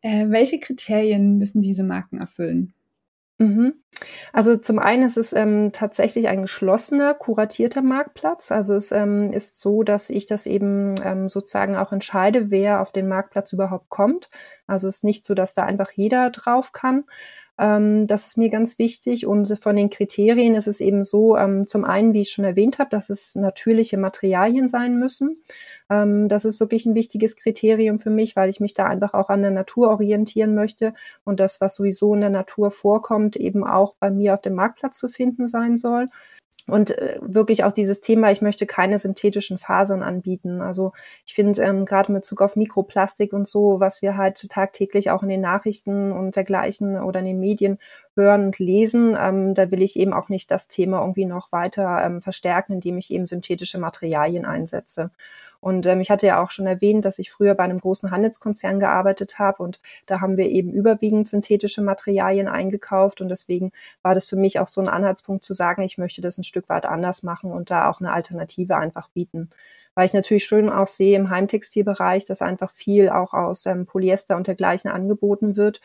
Äh, 0.00 0.30
welche 0.30 0.58
Kriterien 0.58 1.36
müssen 1.36 1.60
diese 1.60 1.84
Marken 1.84 2.20
erfüllen? 2.20 2.72
Mhm. 3.42 3.74
Also 4.32 4.56
zum 4.56 4.78
einen 4.78 5.04
ist 5.04 5.16
es 5.16 5.32
ähm, 5.32 5.70
tatsächlich 5.72 6.28
ein 6.28 6.42
geschlossener, 6.42 7.14
kuratierter 7.14 7.82
Marktplatz. 7.82 8.50
Also 8.50 8.74
es 8.74 8.90
ähm, 8.90 9.32
ist 9.32 9.60
so, 9.60 9.82
dass 9.82 10.10
ich 10.10 10.26
das 10.26 10.46
eben 10.46 10.94
ähm, 11.04 11.28
sozusagen 11.28 11.76
auch 11.76 11.92
entscheide, 11.92 12.50
wer 12.50 12.80
auf 12.80 12.92
den 12.92 13.08
Marktplatz 13.08 13.52
überhaupt 13.52 13.90
kommt. 13.90 14.30
Also 14.66 14.88
es 14.88 14.96
ist 14.96 15.04
nicht 15.04 15.24
so, 15.24 15.34
dass 15.34 15.54
da 15.54 15.62
einfach 15.64 15.92
jeder 15.92 16.30
drauf 16.30 16.72
kann. 16.72 17.04
Ähm, 17.58 18.06
das 18.06 18.26
ist 18.26 18.38
mir 18.38 18.48
ganz 18.48 18.78
wichtig. 18.78 19.26
Und 19.26 19.58
von 19.58 19.76
den 19.76 19.90
Kriterien 19.90 20.54
ist 20.54 20.66
es 20.66 20.80
eben 20.80 21.04
so, 21.04 21.36
ähm, 21.36 21.66
zum 21.66 21.84
einen, 21.84 22.14
wie 22.14 22.22
ich 22.22 22.30
schon 22.30 22.44
erwähnt 22.44 22.78
habe, 22.78 22.90
dass 22.90 23.10
es 23.10 23.34
natürliche 23.34 23.98
Materialien 23.98 24.68
sein 24.68 24.98
müssen. 24.98 25.36
Ähm, 25.90 26.28
das 26.28 26.44
ist 26.44 26.60
wirklich 26.60 26.86
ein 26.86 26.94
wichtiges 26.94 27.36
Kriterium 27.36 27.98
für 27.98 28.10
mich, 28.10 28.36
weil 28.36 28.48
ich 28.48 28.60
mich 28.60 28.74
da 28.74 28.86
einfach 28.86 29.14
auch 29.14 29.28
an 29.28 29.42
der 29.42 29.50
Natur 29.50 29.90
orientieren 29.90 30.54
möchte 30.54 30.94
und 31.24 31.40
das, 31.40 31.60
was 31.60 31.76
sowieso 31.76 32.14
in 32.14 32.20
der 32.20 32.30
Natur 32.30 32.70
vorkommt, 32.70 33.36
eben 33.36 33.64
auch 33.64 33.94
bei 33.96 34.10
mir 34.10 34.34
auf 34.34 34.42
dem 34.42 34.54
Marktplatz 34.54 34.98
zu 34.98 35.08
finden 35.08 35.48
sein 35.48 35.76
soll. 35.76 36.08
Und 36.68 36.96
äh, 36.96 37.18
wirklich 37.20 37.64
auch 37.64 37.72
dieses 37.72 38.00
Thema, 38.00 38.30
ich 38.30 38.40
möchte 38.40 38.66
keine 38.66 38.98
synthetischen 38.98 39.58
Fasern 39.58 40.02
anbieten. 40.02 40.60
Also 40.60 40.92
ich 41.26 41.34
finde 41.34 41.60
ähm, 41.60 41.84
gerade 41.84 42.08
in 42.08 42.14
Bezug 42.14 42.40
auf 42.40 42.54
Mikroplastik 42.54 43.32
und 43.32 43.48
so, 43.48 43.80
was 43.80 44.00
wir 44.00 44.16
halt 44.16 44.48
tagtäglich 44.48 45.10
auch 45.10 45.22
in 45.22 45.28
den 45.28 45.40
Nachrichten 45.40 46.12
und 46.12 46.36
dergleichen 46.36 47.00
oder 47.00 47.20
in 47.20 47.26
den 47.26 47.40
Medien 47.40 47.78
hören 48.14 48.46
und 48.46 48.58
lesen, 48.58 49.16
ähm, 49.18 49.54
da 49.54 49.70
will 49.70 49.82
ich 49.82 49.98
eben 49.98 50.12
auch 50.12 50.28
nicht 50.28 50.50
das 50.50 50.68
Thema 50.68 51.00
irgendwie 51.00 51.24
noch 51.24 51.50
weiter 51.50 52.04
ähm, 52.04 52.20
verstärken, 52.20 52.74
indem 52.74 52.98
ich 52.98 53.10
eben 53.10 53.26
synthetische 53.26 53.78
Materialien 53.78 54.44
einsetze. 54.44 55.10
Und 55.62 55.86
ähm, 55.86 56.00
ich 56.00 56.10
hatte 56.10 56.26
ja 56.26 56.42
auch 56.42 56.50
schon 56.50 56.66
erwähnt, 56.66 57.04
dass 57.04 57.20
ich 57.20 57.30
früher 57.30 57.54
bei 57.54 57.62
einem 57.62 57.78
großen 57.78 58.10
Handelskonzern 58.10 58.80
gearbeitet 58.80 59.38
habe 59.38 59.62
und 59.62 59.80
da 60.06 60.20
haben 60.20 60.36
wir 60.36 60.48
eben 60.48 60.72
überwiegend 60.72 61.28
synthetische 61.28 61.82
Materialien 61.82 62.48
eingekauft 62.48 63.20
und 63.20 63.28
deswegen 63.28 63.70
war 64.02 64.14
das 64.14 64.28
für 64.28 64.34
mich 64.34 64.58
auch 64.58 64.66
so 64.66 64.80
ein 64.80 64.88
Anhaltspunkt 64.88 65.44
zu 65.44 65.52
sagen, 65.52 65.82
ich 65.82 65.98
möchte 65.98 66.20
das 66.20 66.36
ein 66.36 66.42
Stück 66.52 66.68
weit 66.68 66.86
anders 66.86 67.22
machen 67.22 67.52
und 67.52 67.70
da 67.70 67.90
auch 67.90 68.00
eine 68.00 68.12
Alternative 68.12 68.76
einfach 68.76 69.08
bieten 69.08 69.50
weil 69.94 70.06
ich 70.06 70.12
natürlich 70.12 70.44
schon 70.44 70.70
auch 70.70 70.86
sehe 70.86 71.16
im 71.16 71.30
Heimtextilbereich, 71.30 72.24
dass 72.24 72.42
einfach 72.42 72.70
viel 72.70 73.08
auch 73.10 73.34
aus 73.34 73.66
ähm, 73.66 73.86
Polyester 73.86 74.36
und 74.36 74.46
dergleichen 74.46 74.90
angeboten 74.90 75.56
wird. 75.56 75.80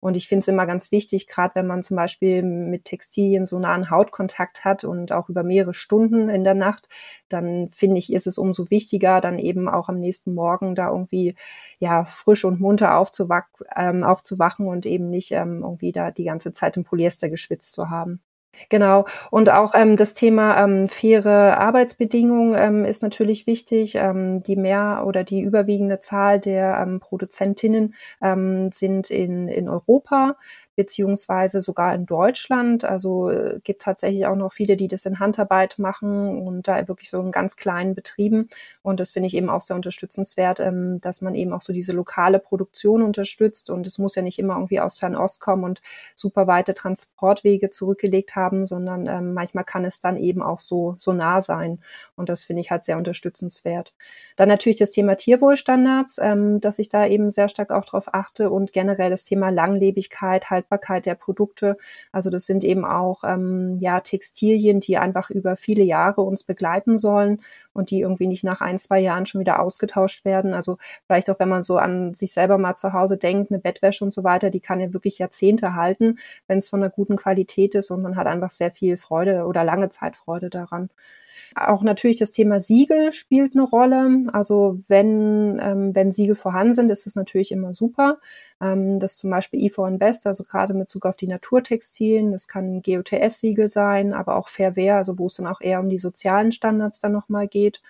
Und 0.00 0.16
ich 0.16 0.26
finde 0.26 0.40
es 0.40 0.48
immer 0.48 0.66
ganz 0.66 0.90
wichtig, 0.90 1.28
gerade 1.28 1.54
wenn 1.54 1.68
man 1.68 1.84
zum 1.84 1.96
Beispiel 1.96 2.42
mit 2.42 2.86
Textilien 2.86 3.46
so 3.46 3.60
nahen 3.60 3.88
Hautkontakt 3.88 4.64
hat 4.64 4.82
und 4.82 5.12
auch 5.12 5.28
über 5.28 5.44
mehrere 5.44 5.74
Stunden 5.74 6.28
in 6.28 6.42
der 6.42 6.54
Nacht, 6.54 6.88
dann 7.28 7.68
finde 7.68 7.98
ich, 7.98 8.12
ist 8.12 8.26
es 8.26 8.36
umso 8.36 8.68
wichtiger, 8.70 9.20
dann 9.20 9.38
eben 9.38 9.68
auch 9.68 9.88
am 9.88 10.00
nächsten 10.00 10.34
Morgen 10.34 10.74
da 10.74 10.88
irgendwie 10.88 11.36
ja 11.78 12.04
frisch 12.04 12.44
und 12.44 12.60
munter 12.60 12.96
aufzuwach 12.96 13.44
ähm, 13.76 14.02
aufzuwachen 14.02 14.66
und 14.66 14.86
eben 14.86 15.08
nicht 15.08 15.30
ähm, 15.30 15.62
irgendwie 15.62 15.92
da 15.92 16.10
die 16.10 16.24
ganze 16.24 16.52
Zeit 16.52 16.76
im 16.76 16.82
Polyester 16.82 17.30
geschwitzt 17.30 17.72
zu 17.72 17.88
haben. 17.88 18.20
Genau. 18.68 19.06
Und 19.30 19.50
auch 19.50 19.74
ähm, 19.74 19.96
das 19.96 20.14
Thema 20.14 20.62
ähm, 20.62 20.88
faire 20.88 21.58
Arbeitsbedingungen 21.58 22.54
ähm, 22.58 22.84
ist 22.84 23.02
natürlich 23.02 23.46
wichtig. 23.46 23.94
Ähm, 23.96 24.42
die 24.42 24.56
mehr 24.56 25.04
oder 25.06 25.24
die 25.24 25.40
überwiegende 25.40 26.00
Zahl 26.00 26.38
der 26.40 26.78
ähm, 26.82 27.00
Produzentinnen 27.00 27.94
ähm, 28.22 28.70
sind 28.72 29.10
in, 29.10 29.48
in 29.48 29.68
Europa. 29.68 30.36
Beziehungsweise 30.76 31.60
sogar 31.60 31.94
in 31.94 32.06
Deutschland. 32.06 32.84
Also 32.84 33.30
äh, 33.30 33.60
gibt 33.62 33.82
tatsächlich 33.82 34.26
auch 34.26 34.36
noch 34.36 34.52
viele, 34.52 34.76
die 34.76 34.88
das 34.88 35.04
in 35.04 35.20
Handarbeit 35.20 35.78
machen 35.78 36.46
und 36.46 36.66
da 36.68 36.88
wirklich 36.88 37.10
so 37.10 37.20
in 37.20 37.30
ganz 37.30 37.56
kleinen 37.56 37.94
Betrieben. 37.94 38.48
Und 38.82 39.00
das 39.00 39.12
finde 39.12 39.26
ich 39.26 39.36
eben 39.36 39.50
auch 39.50 39.60
sehr 39.60 39.76
unterstützenswert, 39.76 40.60
ähm, 40.60 41.00
dass 41.00 41.20
man 41.20 41.34
eben 41.34 41.52
auch 41.52 41.60
so 41.60 41.72
diese 41.72 41.92
lokale 41.92 42.38
Produktion 42.38 43.02
unterstützt. 43.02 43.70
Und 43.70 43.86
es 43.86 43.98
muss 43.98 44.14
ja 44.14 44.22
nicht 44.22 44.38
immer 44.38 44.54
irgendwie 44.54 44.80
aus 44.80 44.98
Fernost 44.98 45.40
kommen 45.40 45.64
und 45.64 45.82
super 46.14 46.46
weite 46.46 46.74
Transportwege 46.74 47.70
zurückgelegt 47.70 48.34
haben, 48.34 48.66
sondern 48.66 49.06
ähm, 49.06 49.34
manchmal 49.34 49.64
kann 49.64 49.84
es 49.84 50.00
dann 50.00 50.16
eben 50.16 50.42
auch 50.42 50.58
so, 50.58 50.94
so 50.98 51.12
nah 51.12 51.40
sein. 51.40 51.80
Und 52.16 52.28
das 52.28 52.44
finde 52.44 52.60
ich 52.60 52.70
halt 52.70 52.84
sehr 52.84 52.96
unterstützenswert. 52.96 53.94
Dann 54.36 54.48
natürlich 54.48 54.78
das 54.78 54.92
Thema 54.92 55.16
Tierwohlstandards, 55.16 56.18
ähm, 56.18 56.60
dass 56.60 56.78
ich 56.78 56.88
da 56.88 57.06
eben 57.06 57.30
sehr 57.30 57.48
stark 57.48 57.70
auch 57.70 57.84
drauf 57.84 58.14
achte 58.14 58.50
und 58.50 58.72
generell 58.72 59.10
das 59.10 59.24
Thema 59.24 59.50
Langlebigkeit, 59.50 60.50
Haltbarkeit 60.62 61.06
der 61.06 61.14
Produkte. 61.14 61.76
Also 62.12 62.30
das 62.30 62.46
sind 62.46 62.64
eben 62.64 62.84
auch 62.84 63.24
ähm, 63.24 63.76
ja 63.80 64.00
Textilien, 64.00 64.80
die 64.80 64.98
einfach 64.98 65.30
über 65.30 65.56
viele 65.56 65.82
Jahre 65.82 66.22
uns 66.22 66.44
begleiten 66.44 66.98
sollen 66.98 67.40
und 67.72 67.90
die 67.90 68.00
irgendwie 68.00 68.26
nicht 68.26 68.44
nach 68.44 68.60
ein, 68.60 68.78
zwei 68.78 69.00
Jahren 69.00 69.26
schon 69.26 69.40
wieder 69.40 69.60
ausgetauscht 69.60 70.24
werden. 70.24 70.54
Also 70.54 70.78
vielleicht 71.06 71.30
auch, 71.30 71.38
wenn 71.38 71.48
man 71.48 71.62
so 71.62 71.78
an 71.78 72.14
sich 72.14 72.32
selber 72.32 72.58
mal 72.58 72.76
zu 72.76 72.92
Hause 72.92 73.18
denkt, 73.18 73.50
eine 73.50 73.60
Bettwäsche 73.60 74.04
und 74.04 74.12
so 74.12 74.24
weiter, 74.24 74.50
die 74.50 74.60
kann 74.60 74.80
ja 74.80 74.92
wirklich 74.92 75.18
Jahrzehnte 75.18 75.74
halten, 75.74 76.18
wenn 76.46 76.58
es 76.58 76.68
von 76.68 76.82
einer 76.82 76.90
guten 76.90 77.16
Qualität 77.16 77.74
ist 77.74 77.90
und 77.90 78.02
man 78.02 78.16
hat 78.16 78.26
einfach 78.26 78.50
sehr 78.50 78.70
viel 78.70 78.96
Freude 78.96 79.44
oder 79.46 79.64
lange 79.64 79.90
Zeit 79.90 80.16
Freude 80.16 80.50
daran. 80.50 80.90
Auch 81.54 81.82
natürlich 81.82 82.18
das 82.18 82.30
Thema 82.30 82.60
Siegel 82.60 83.12
spielt 83.12 83.54
eine 83.54 83.64
Rolle. 83.64 84.22
Also 84.32 84.78
wenn, 84.88 85.58
ähm, 85.62 85.94
wenn 85.94 86.12
Siegel 86.12 86.34
vorhanden 86.34 86.74
sind, 86.74 86.90
ist 86.90 87.06
es 87.06 87.14
natürlich 87.14 87.52
immer 87.52 87.74
super. 87.74 88.18
Ähm, 88.60 88.98
das 88.98 89.16
zum 89.16 89.30
Beispiel 89.30 89.64
IFO 89.64 89.84
und 89.84 89.98
Best, 89.98 90.26
also 90.26 90.44
gerade 90.44 90.74
mit 90.74 90.86
Bezug 90.92 91.06
auf 91.06 91.16
die 91.16 91.26
Naturtextilien, 91.26 92.32
das 92.32 92.48
kann 92.48 92.76
ein 92.76 92.82
GOTS-Siegel 92.82 93.68
sein, 93.68 94.12
aber 94.12 94.36
auch 94.36 94.48
Fairware, 94.48 94.96
also 94.96 95.18
wo 95.18 95.26
es 95.26 95.36
dann 95.36 95.46
auch 95.46 95.60
eher 95.60 95.80
um 95.80 95.88
die 95.88 95.98
sozialen 95.98 96.52
Standards 96.52 97.00
dann 97.00 97.12
nochmal 97.12 97.48
geht. 97.48 97.80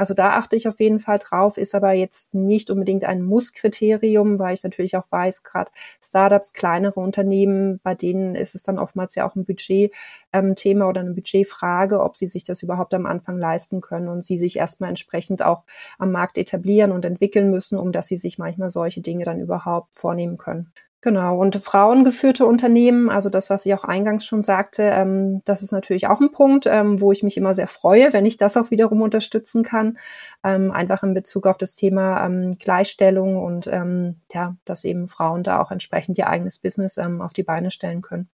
Also 0.00 0.14
da 0.14 0.30
achte 0.38 0.56
ich 0.56 0.66
auf 0.66 0.80
jeden 0.80 0.98
Fall 0.98 1.18
drauf, 1.18 1.58
ist 1.58 1.74
aber 1.74 1.92
jetzt 1.92 2.32
nicht 2.32 2.70
unbedingt 2.70 3.04
ein 3.04 3.20
Muss-Kriterium, 3.22 4.38
weil 4.38 4.54
ich 4.54 4.62
natürlich 4.64 4.96
auch 4.96 5.04
weiß, 5.10 5.42
gerade 5.42 5.70
Startups, 6.02 6.54
kleinere 6.54 7.00
Unternehmen, 7.00 7.80
bei 7.82 7.94
denen 7.94 8.34
ist 8.34 8.54
es 8.54 8.62
dann 8.62 8.78
oftmals 8.78 9.14
ja 9.14 9.28
auch 9.28 9.36
ein 9.36 9.44
Budget-Thema 9.44 10.84
ähm, 10.84 10.88
oder 10.88 11.02
eine 11.02 11.12
Budgetfrage, 11.12 12.00
ob 12.00 12.16
sie 12.16 12.26
sich 12.26 12.44
das 12.44 12.62
überhaupt 12.62 12.94
am 12.94 13.04
Anfang 13.04 13.36
leisten 13.36 13.82
können 13.82 14.08
und 14.08 14.24
sie 14.24 14.38
sich 14.38 14.56
erstmal 14.56 14.88
entsprechend 14.88 15.44
auch 15.44 15.64
am 15.98 16.12
Markt 16.12 16.38
etablieren 16.38 16.92
und 16.92 17.04
entwickeln 17.04 17.50
müssen, 17.50 17.76
um 17.76 17.92
dass 17.92 18.06
sie 18.06 18.16
sich 18.16 18.38
manchmal 18.38 18.70
solche 18.70 19.02
Dinge 19.02 19.24
dann 19.24 19.38
überhaupt 19.38 19.98
vornehmen 19.98 20.38
können. 20.38 20.72
Genau, 21.02 21.38
und 21.38 21.56
frauengeführte 21.56 22.44
Unternehmen, 22.44 23.08
also 23.08 23.30
das, 23.30 23.48
was 23.48 23.64
ich 23.64 23.72
auch 23.72 23.84
eingangs 23.84 24.26
schon 24.26 24.42
sagte, 24.42 24.82
ähm, 24.82 25.40
das 25.46 25.62
ist 25.62 25.72
natürlich 25.72 26.08
auch 26.08 26.20
ein 26.20 26.30
Punkt, 26.30 26.66
ähm, 26.66 27.00
wo 27.00 27.10
ich 27.10 27.22
mich 27.22 27.38
immer 27.38 27.54
sehr 27.54 27.68
freue, 27.68 28.12
wenn 28.12 28.26
ich 28.26 28.36
das 28.36 28.58
auch 28.58 28.70
wiederum 28.70 29.00
unterstützen 29.00 29.62
kann, 29.62 29.96
ähm, 30.44 30.70
einfach 30.70 31.02
in 31.02 31.14
Bezug 31.14 31.46
auf 31.46 31.56
das 31.56 31.74
Thema 31.74 32.26
ähm, 32.26 32.58
Gleichstellung 32.58 33.38
und 33.38 33.66
ähm, 33.68 34.16
ja, 34.34 34.56
dass 34.66 34.84
eben 34.84 35.06
Frauen 35.06 35.42
da 35.42 35.62
auch 35.62 35.70
entsprechend 35.70 36.18
ihr 36.18 36.28
eigenes 36.28 36.58
Business 36.58 36.98
ähm, 36.98 37.22
auf 37.22 37.32
die 37.32 37.44
Beine 37.44 37.70
stellen 37.70 38.02
können. 38.02 38.28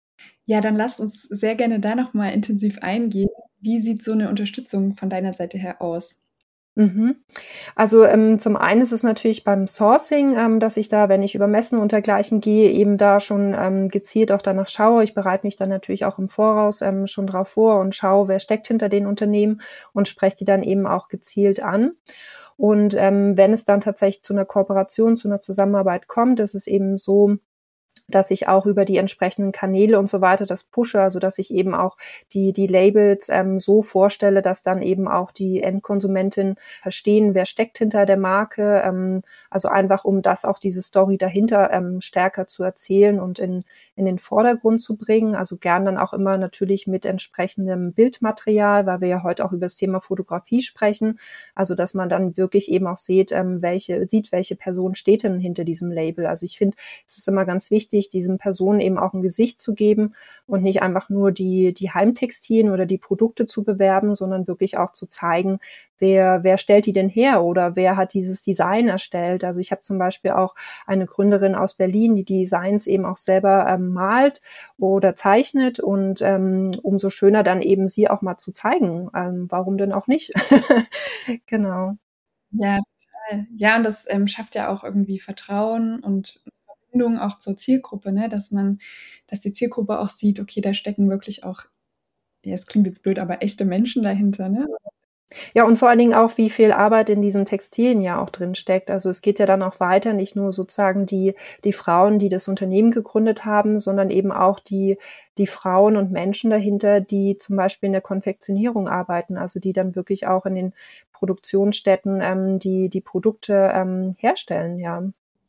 Ja, 0.46 0.62
dann 0.62 0.76
lasst 0.76 1.02
uns 1.02 1.24
sehr 1.24 1.56
gerne 1.56 1.82
da 1.82 1.96
nochmal 1.96 2.32
intensiv 2.32 2.80
eingehen. 2.80 3.30
Wie 3.60 3.82
sieht 3.82 4.02
so 4.04 4.14
eine 4.14 4.30
Unterstützung 4.30 4.96
von 4.96 5.10
deiner 5.10 5.34
Seite 5.34 5.58
her 5.58 5.82
aus? 5.82 6.23
Mhm. 6.76 7.18
Also 7.76 8.04
ähm, 8.04 8.40
zum 8.40 8.58
einen 8.58 8.82
ist 8.82 8.92
es 8.92 9.04
natürlich 9.04 9.44
beim 9.44 9.68
Sourcing, 9.68 10.36
ähm, 10.36 10.60
dass 10.60 10.76
ich 10.76 10.90
da, 10.90 11.08
wenn 11.08 11.22
ich 11.22 11.36
über 11.36 11.48
Messen 11.48 11.80
und 11.80 11.92
dergleichen 11.92 12.42
gehe, 12.42 12.72
eben 12.72 12.98
da 12.98 13.20
schon 13.20 13.56
ähm, 13.58 13.90
gezielt 13.90 14.32
auch 14.32 14.42
danach 14.42 14.68
schaue. 14.68 15.04
Ich 15.04 15.14
bereite 15.14 15.46
mich 15.46 15.56
dann 15.56 15.70
natürlich 15.70 16.04
auch 16.06 16.18
im 16.18 16.30
Voraus 16.30 16.82
ähm, 16.82 17.06
schon 17.06 17.28
drauf 17.28 17.50
vor 17.50 17.80
und 17.80 17.94
schaue, 17.94 18.28
wer 18.28 18.40
steckt 18.40 18.68
hinter 18.68 18.90
den 18.90 19.06
Unternehmen 19.06 19.62
und 19.94 20.08
spreche 20.08 20.38
die 20.38 20.46
dann 20.46 20.64
eben 20.64 20.88
auch 20.88 21.10
gezielt 21.10 21.62
an. 21.62 21.92
Und 22.58 22.96
ähm, 22.98 23.38
wenn 23.38 23.54
es 23.54 23.66
dann 23.66 23.82
tatsächlich 23.82 24.24
zu 24.24 24.34
einer 24.34 24.46
Kooperation, 24.46 25.18
zu 25.18 25.28
einer 25.28 25.42
Zusammenarbeit 25.42 26.08
kommt, 26.08 26.40
ist 26.40 26.56
es 26.56 26.66
eben 26.66 26.98
so, 26.98 27.36
dass 28.08 28.32
ich 28.32 28.48
auch 28.48 28.66
über 28.66 28.86
die 28.86 28.98
entsprechenden 28.98 29.52
Kanäle 29.52 29.98
und 29.98 30.08
so 30.08 30.22
weiter 30.22 30.46
das 30.46 30.64
pushe, 30.64 31.02
also 31.02 31.20
dass 31.20 31.38
ich 31.38 31.54
eben 31.54 31.74
auch 31.74 31.98
die, 32.34 32.54
die 32.54 32.68
Labels 32.68 33.30
ähm, 33.30 33.60
so 33.60 33.82
vorstelle, 33.82 34.42
dass 34.42 34.62
dann 34.62 34.82
eben 34.82 35.08
auch 35.08 35.32
die 35.32 35.64
Endkonsumentin 35.64 36.56
verstehen, 36.82 37.34
wer 37.34 37.46
steckt 37.46 37.78
hinter 37.78 38.06
der 38.06 38.18
Marke. 38.18 38.82
Ähm, 38.86 39.22
also 39.50 39.70
einfach, 39.70 40.06
um 40.06 40.22
das 40.22 40.46
auch 40.46 40.60
diese 40.60 40.82
Story 40.82 41.18
dahinter 41.18 41.72
ähm, 41.72 42.02
stärker 42.02 42.48
zu 42.48 42.64
erzählen 42.64 43.20
und 43.20 43.40
in, 43.40 43.64
in 43.96 44.06
den 44.06 44.20
Vordergrund 44.20 44.82
zu 44.82 44.98
bringen. 44.98 45.36
Also 45.36 45.58
gern 45.58 45.86
dann 45.86 45.98
auch 45.98 46.14
immer 46.14 46.38
natürlich 46.38 46.88
mit 46.88 47.06
entsprechendem 47.06 47.94
Bildmaterial, 47.94 48.86
weil 48.86 49.02
wir 49.02 49.08
ja 49.08 49.24
heute 49.24 49.46
auch 49.46 49.52
über 49.52 49.66
das 49.66 49.76
Thema 49.76 50.02
Fotografie 50.02 50.62
sprechen. 50.62 51.20
Also 51.56 51.76
dass 51.76 51.94
man 51.94 52.10
dann 52.10 52.38
wirklich 52.38 52.72
eben 52.72 52.88
auch 52.88 52.98
sieht, 52.98 53.32
ähm, 53.32 53.62
welche, 53.62 54.08
sieht, 54.08 54.32
welche 54.32 54.56
Person 54.56 54.96
steht 54.96 55.24
denn 55.24 55.40
hinter 55.40 55.64
diesem 55.64 55.92
Label. 55.92 56.26
Also 56.26 56.46
ich 56.46 56.58
finde, 56.58 56.78
es 57.08 57.18
ist 57.18 57.28
immer 57.28 57.46
ganz 57.46 57.72
wichtig, 57.72 58.03
wichtig, 58.04 58.10
diesen 58.10 58.38
Personen 58.38 58.80
eben 58.80 58.98
auch 58.98 59.14
ein 59.14 59.22
Gesicht 59.22 59.62
zu 59.62 59.74
geben 59.74 60.14
und 60.46 60.64
nicht 60.64 60.82
einfach 60.82 61.10
nur 61.10 61.32
die, 61.32 61.74
die 61.74 61.92
Heimtextilien 61.92 62.72
oder 62.72 62.86
die 62.86 62.98
Produkte 62.98 63.46
zu 63.46 63.64
bewerben, 63.64 64.16
sondern 64.16 64.48
wirklich 64.48 64.78
auch 64.78 64.92
zu 64.92 65.08
zeigen, 65.08 65.60
wer, 66.00 66.44
wer 66.44 66.58
stellt 66.58 66.86
die 66.86 66.92
denn 66.92 67.10
her 67.10 67.44
oder 67.44 67.76
wer 67.76 67.96
hat 67.98 68.14
dieses 68.14 68.44
Design 68.44 68.88
erstellt. 68.88 69.44
Also 69.44 69.60
ich 69.60 69.72
habe 69.72 69.82
zum 69.82 69.98
Beispiel 69.98 70.32
auch 70.32 70.56
eine 70.86 71.06
Gründerin 71.06 71.56
aus 71.56 71.76
Berlin, 71.76 72.16
die 72.16 72.26
Designs 72.26 72.88
eben 72.88 73.06
auch 73.06 73.18
selber 73.18 73.68
ähm, 73.70 73.94
malt 73.94 74.42
oder 74.78 75.16
zeichnet 75.16 75.80
und 75.80 76.22
ähm, 76.22 76.72
umso 76.82 77.10
schöner 77.10 77.44
dann 77.44 77.62
eben 77.62 77.88
sie 77.88 78.10
auch 78.10 78.22
mal 78.22 78.38
zu 78.38 78.52
zeigen. 78.52 79.10
Ähm, 79.16 79.48
warum 79.50 79.78
denn 79.78 79.94
auch 79.94 80.08
nicht? 80.08 80.34
genau. 81.48 81.96
Ja, 82.52 82.80
total. 83.30 83.48
Ja, 83.58 83.78
und 83.78 83.84
das 83.84 84.06
ähm, 84.10 84.28
schafft 84.28 84.56
ja 84.56 84.70
auch 84.70 84.84
irgendwie 84.84 85.20
Vertrauen 85.20 86.00
und 86.00 86.42
Verbindung 86.94 87.20
auch 87.20 87.38
zur 87.40 87.58
Zielgruppe, 87.58 88.12
ne? 88.12 88.30
dass 88.30 88.52
man, 88.52 88.80
dass 89.28 89.40
die 89.40 89.52
Zielgruppe 89.52 90.00
auch 90.00 90.10
sieht, 90.10 90.40
okay, 90.40 90.62
da 90.62 90.74
stecken 90.74 91.10
wirklich 91.10 91.44
auch, 91.44 91.62
ja, 92.44 92.54
es 92.54 92.68
klingt 92.68 92.88
jetzt 92.88 93.04
blöd, 93.04 93.20
aber 93.20 93.42
echte 93.42 93.66
Menschen 93.66 94.04
dahinter, 94.04 94.50
ne? 94.50 94.68
Ja, 95.56 95.64
und 95.64 95.78
vor 95.78 95.90
allen 95.90 95.98
Dingen 95.98 96.14
auch, 96.14 96.38
wie 96.38 96.52
viel 96.52 96.72
Arbeit 96.72 97.10
in 97.10 97.24
diesen 97.24 97.46
Textilien 97.46 98.02
ja 98.04 98.22
auch 98.22 98.30
drin 98.30 98.54
steckt. 98.54 98.92
Also 98.92 99.10
es 99.10 99.24
geht 99.24 99.40
ja 99.40 99.48
dann 99.48 99.64
auch 99.64 99.80
weiter, 99.80 100.14
nicht 100.14 100.36
nur 100.36 100.54
sozusagen 100.54 101.08
die, 101.08 101.34
die 101.64 101.74
Frauen, 101.74 102.20
die 102.20 102.30
das 102.30 102.48
Unternehmen 102.48 102.92
gegründet 102.92 103.44
haben, 103.44 103.80
sondern 103.80 104.12
eben 104.12 104.32
auch 104.32 104.60
die, 104.60 105.00
die 105.40 105.48
Frauen 105.48 105.98
und 105.98 106.12
Menschen 106.12 106.52
dahinter, 106.52 107.00
die 107.00 107.40
zum 107.40 107.56
Beispiel 107.56 107.88
in 107.88 107.94
der 107.94 108.02
Konfektionierung 108.02 108.88
arbeiten, 108.88 109.38
also 109.38 109.60
die 109.60 109.74
dann 109.74 109.96
wirklich 109.96 110.28
auch 110.28 110.46
in 110.46 110.54
den 110.54 110.74
Produktionsstätten 111.14 112.22
ähm, 112.22 112.60
die, 112.60 112.90
die 112.90 113.02
Produkte 113.02 113.72
ähm, 113.74 114.14
herstellen, 114.20 114.78
ja. 114.78 115.02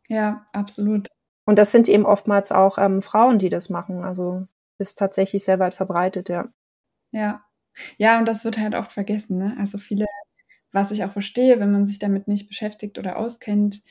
Ja, 0.08 0.46
absolut. 0.52 1.10
Und 1.46 1.58
das 1.58 1.70
sind 1.72 1.88
eben 1.88 2.06
oftmals 2.06 2.52
auch 2.52 2.78
ähm, 2.78 3.02
Frauen, 3.02 3.38
die 3.38 3.50
das 3.50 3.70
machen. 3.70 4.04
Also 4.04 4.46
ist 4.78 4.98
tatsächlich 4.98 5.44
sehr 5.44 5.58
weit 5.58 5.74
verbreitet, 5.74 6.28
ja. 6.28 6.48
Ja. 7.12 7.44
Ja, 7.98 8.18
und 8.20 8.26
das 8.28 8.44
wird 8.44 8.58
halt 8.58 8.74
oft 8.74 8.92
vergessen, 8.92 9.38
ne? 9.38 9.56
Also 9.58 9.78
viele, 9.78 10.06
was 10.72 10.90
ich 10.92 11.04
auch 11.04 11.12
verstehe, 11.12 11.60
wenn 11.60 11.72
man 11.72 11.86
sich 11.86 11.98
damit 12.00 12.28
nicht 12.28 12.48
beschäftigt 12.48 12.98
oder 12.98 13.16
auskennt, 13.18 13.82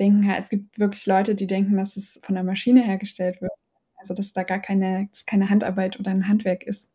denken 0.00 0.28
halt, 0.28 0.40
es 0.40 0.50
gibt 0.50 0.78
wirklich 0.78 1.06
Leute, 1.06 1.34
die 1.36 1.46
denken, 1.48 1.76
dass 1.76 1.96
es 1.96 2.20
von 2.24 2.34
der 2.36 2.44
Maschine 2.44 2.82
hergestellt 2.84 3.40
wird. 3.42 3.52
Also 3.96 4.14
dass 4.14 4.32
da 4.32 4.44
gar 4.44 4.60
keine, 4.60 5.08
keine 5.26 5.50
Handarbeit 5.50 6.00
oder 6.00 6.10
ein 6.12 6.28
Handwerk 6.28 6.64
ist. 6.64 6.90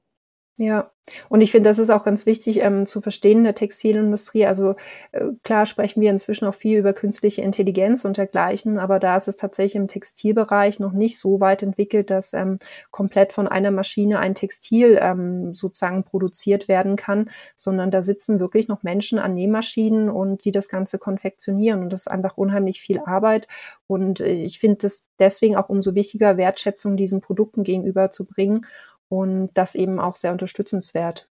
Ja, 0.59 0.91
und 1.29 1.41
ich 1.41 1.51
finde, 1.51 1.69
das 1.69 1.77
ist 1.77 1.89
auch 1.89 2.03
ganz 2.03 2.25
wichtig 2.25 2.61
ähm, 2.61 2.85
zu 2.87 2.99
verstehen 2.99 3.39
in 3.39 3.43
der 3.43 3.55
Textilindustrie. 3.55 4.45
Also 4.47 4.75
äh, 5.11 5.25
klar 5.43 5.67
sprechen 5.67 6.01
wir 6.01 6.09
inzwischen 6.09 6.45
auch 6.45 6.53
viel 6.55 6.79
über 6.79 6.93
künstliche 6.93 7.43
Intelligenz 7.43 8.03
und 8.05 8.17
dergleichen, 8.17 8.79
aber 8.79 8.99
da 8.99 9.15
ist 9.15 9.27
es 9.27 9.35
tatsächlich 9.35 9.75
im 9.75 9.87
Textilbereich 9.87 10.79
noch 10.79 10.93
nicht 10.93 11.19
so 11.19 11.39
weit 11.39 11.61
entwickelt, 11.61 12.09
dass 12.09 12.33
ähm, 12.33 12.57
komplett 12.89 13.33
von 13.33 13.47
einer 13.47 13.69
Maschine 13.69 14.17
ein 14.19 14.33
Textil 14.35 14.97
ähm, 14.99 15.53
sozusagen 15.53 16.03
produziert 16.03 16.67
werden 16.67 16.95
kann, 16.95 17.29
sondern 17.55 17.91
da 17.91 18.01
sitzen 18.01 18.39
wirklich 18.39 18.67
noch 18.67 18.81
Menschen 18.83 19.19
an 19.19 19.35
Nähmaschinen 19.35 20.09
und 20.09 20.43
die 20.43 20.51
das 20.51 20.69
Ganze 20.69 20.97
konfektionieren. 20.97 21.83
Und 21.83 21.93
das 21.93 22.01
ist 22.01 22.07
einfach 22.11 22.35
unheimlich 22.35 22.81
viel 22.81 22.99
Arbeit. 22.99 23.47
Und 23.85 24.21
äh, 24.21 24.33
ich 24.33 24.59
finde 24.59 24.87
es 24.87 25.05
deswegen 25.19 25.55
auch 25.55 25.69
umso 25.69 25.93
wichtiger, 25.93 26.35
Wertschätzung 26.35 26.97
diesen 26.97 27.21
Produkten 27.21 27.63
gegenüber 27.63 28.09
zu 28.09 28.25
bringen 28.25 28.65
und 29.09 29.49
das 29.53 29.75
eben 29.75 29.99
auch 29.99 30.15
sehr 30.15 30.31
unterstützenswert. 30.31 31.29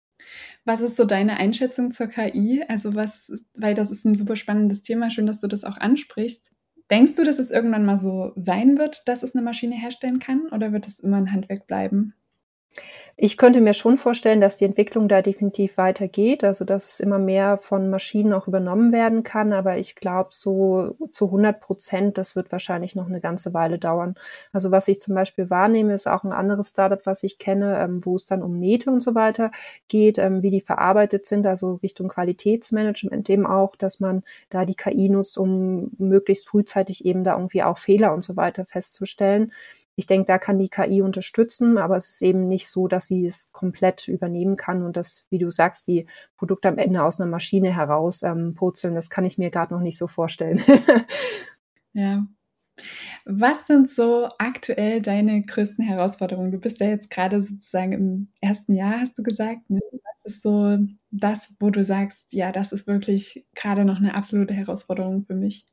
Was 0.64 0.80
ist 0.80 0.96
so 0.96 1.04
deine 1.04 1.36
Einschätzung 1.38 1.90
zur 1.90 2.08
KI? 2.08 2.64
Also 2.68 2.94
was, 2.94 3.32
weil 3.56 3.74
das 3.74 3.90
ist 3.90 4.04
ein 4.04 4.14
super 4.14 4.36
spannendes 4.36 4.82
Thema, 4.82 5.10
schön, 5.10 5.26
dass 5.26 5.40
du 5.40 5.46
das 5.46 5.64
auch 5.64 5.78
ansprichst. 5.78 6.50
Denkst 6.90 7.16
du, 7.16 7.24
dass 7.24 7.38
es 7.38 7.50
irgendwann 7.50 7.84
mal 7.84 7.98
so 7.98 8.32
sein 8.36 8.78
wird, 8.78 9.02
dass 9.06 9.22
es 9.22 9.34
eine 9.34 9.44
Maschine 9.44 9.74
herstellen 9.74 10.18
kann 10.18 10.48
oder 10.52 10.72
wird 10.72 10.86
es 10.86 11.00
immer 11.00 11.18
ein 11.18 11.32
Handwerk 11.32 11.66
bleiben? 11.66 12.14
Ich 13.20 13.36
könnte 13.36 13.60
mir 13.60 13.74
schon 13.74 13.98
vorstellen, 13.98 14.40
dass 14.40 14.56
die 14.56 14.64
Entwicklung 14.64 15.08
da 15.08 15.22
definitiv 15.22 15.76
weitergeht, 15.76 16.44
also 16.44 16.64
dass 16.64 16.88
es 16.88 17.00
immer 17.00 17.18
mehr 17.18 17.56
von 17.56 17.90
Maschinen 17.90 18.32
auch 18.32 18.46
übernommen 18.46 18.92
werden 18.92 19.24
kann. 19.24 19.52
Aber 19.52 19.76
ich 19.76 19.96
glaube, 19.96 20.28
so 20.32 20.94
zu 21.10 21.26
100 21.26 21.60
Prozent, 21.60 22.16
das 22.16 22.36
wird 22.36 22.52
wahrscheinlich 22.52 22.94
noch 22.94 23.06
eine 23.08 23.20
ganze 23.20 23.54
Weile 23.54 23.78
dauern. 23.80 24.14
Also 24.52 24.70
was 24.70 24.86
ich 24.86 25.00
zum 25.00 25.16
Beispiel 25.16 25.50
wahrnehme, 25.50 25.94
ist 25.94 26.06
auch 26.06 26.22
ein 26.22 26.32
anderes 26.32 26.68
Startup, 26.70 27.04
was 27.06 27.24
ich 27.24 27.38
kenne, 27.38 27.78
ähm, 27.80 28.04
wo 28.04 28.14
es 28.14 28.24
dann 28.24 28.40
um 28.42 28.56
Nähte 28.56 28.90
und 28.90 29.00
so 29.02 29.16
weiter 29.16 29.50
geht, 29.88 30.18
ähm, 30.18 30.42
wie 30.44 30.50
die 30.50 30.60
verarbeitet 30.60 31.26
sind, 31.26 31.44
also 31.46 31.80
Richtung 31.82 32.06
Qualitätsmanagement 32.08 33.28
eben 33.30 33.46
auch, 33.46 33.74
dass 33.74 33.98
man 33.98 34.22
da 34.48 34.64
die 34.64 34.76
KI 34.76 35.08
nutzt, 35.08 35.38
um 35.38 35.90
möglichst 35.98 36.48
frühzeitig 36.48 37.04
eben 37.04 37.24
da 37.24 37.32
irgendwie 37.34 37.64
auch 37.64 37.78
Fehler 37.78 38.14
und 38.14 38.22
so 38.22 38.36
weiter 38.36 38.64
festzustellen. 38.64 39.52
Ich 39.98 40.06
denke, 40.06 40.26
da 40.26 40.38
kann 40.38 40.60
die 40.60 40.68
KI 40.68 41.02
unterstützen, 41.02 41.76
aber 41.76 41.96
es 41.96 42.08
ist 42.08 42.22
eben 42.22 42.46
nicht 42.46 42.68
so, 42.68 42.86
dass 42.86 43.08
sie 43.08 43.26
es 43.26 43.50
komplett 43.50 44.06
übernehmen 44.06 44.56
kann 44.56 44.84
und 44.84 44.96
das, 44.96 45.26
wie 45.28 45.38
du 45.38 45.50
sagst, 45.50 45.88
die 45.88 46.06
Produkte 46.36 46.68
am 46.68 46.78
Ende 46.78 47.02
aus 47.02 47.20
einer 47.20 47.28
Maschine 47.28 47.74
heraus 47.74 48.22
ähm, 48.22 48.54
purzeln. 48.54 48.94
Das 48.94 49.10
kann 49.10 49.24
ich 49.24 49.38
mir 49.38 49.50
gerade 49.50 49.74
noch 49.74 49.80
nicht 49.80 49.98
so 49.98 50.06
vorstellen. 50.06 50.62
ja. 51.94 52.24
Was 53.24 53.66
sind 53.66 53.90
so 53.90 54.28
aktuell 54.38 55.02
deine 55.02 55.42
größten 55.42 55.84
Herausforderungen? 55.84 56.52
Du 56.52 56.58
bist 56.58 56.78
ja 56.78 56.86
jetzt 56.86 57.10
gerade 57.10 57.42
sozusagen 57.42 57.90
im 57.90 58.28
ersten 58.40 58.74
Jahr, 58.74 59.00
hast 59.00 59.18
du 59.18 59.24
gesagt. 59.24 59.68
Ne? 59.68 59.80
Was 59.90 60.32
ist 60.32 60.42
so 60.42 60.78
das, 61.10 61.56
wo 61.58 61.70
du 61.70 61.82
sagst, 61.82 62.32
ja, 62.32 62.52
das 62.52 62.70
ist 62.70 62.86
wirklich 62.86 63.48
gerade 63.56 63.84
noch 63.84 63.96
eine 63.96 64.14
absolute 64.14 64.54
Herausforderung 64.54 65.24
für 65.24 65.34
mich? 65.34 65.66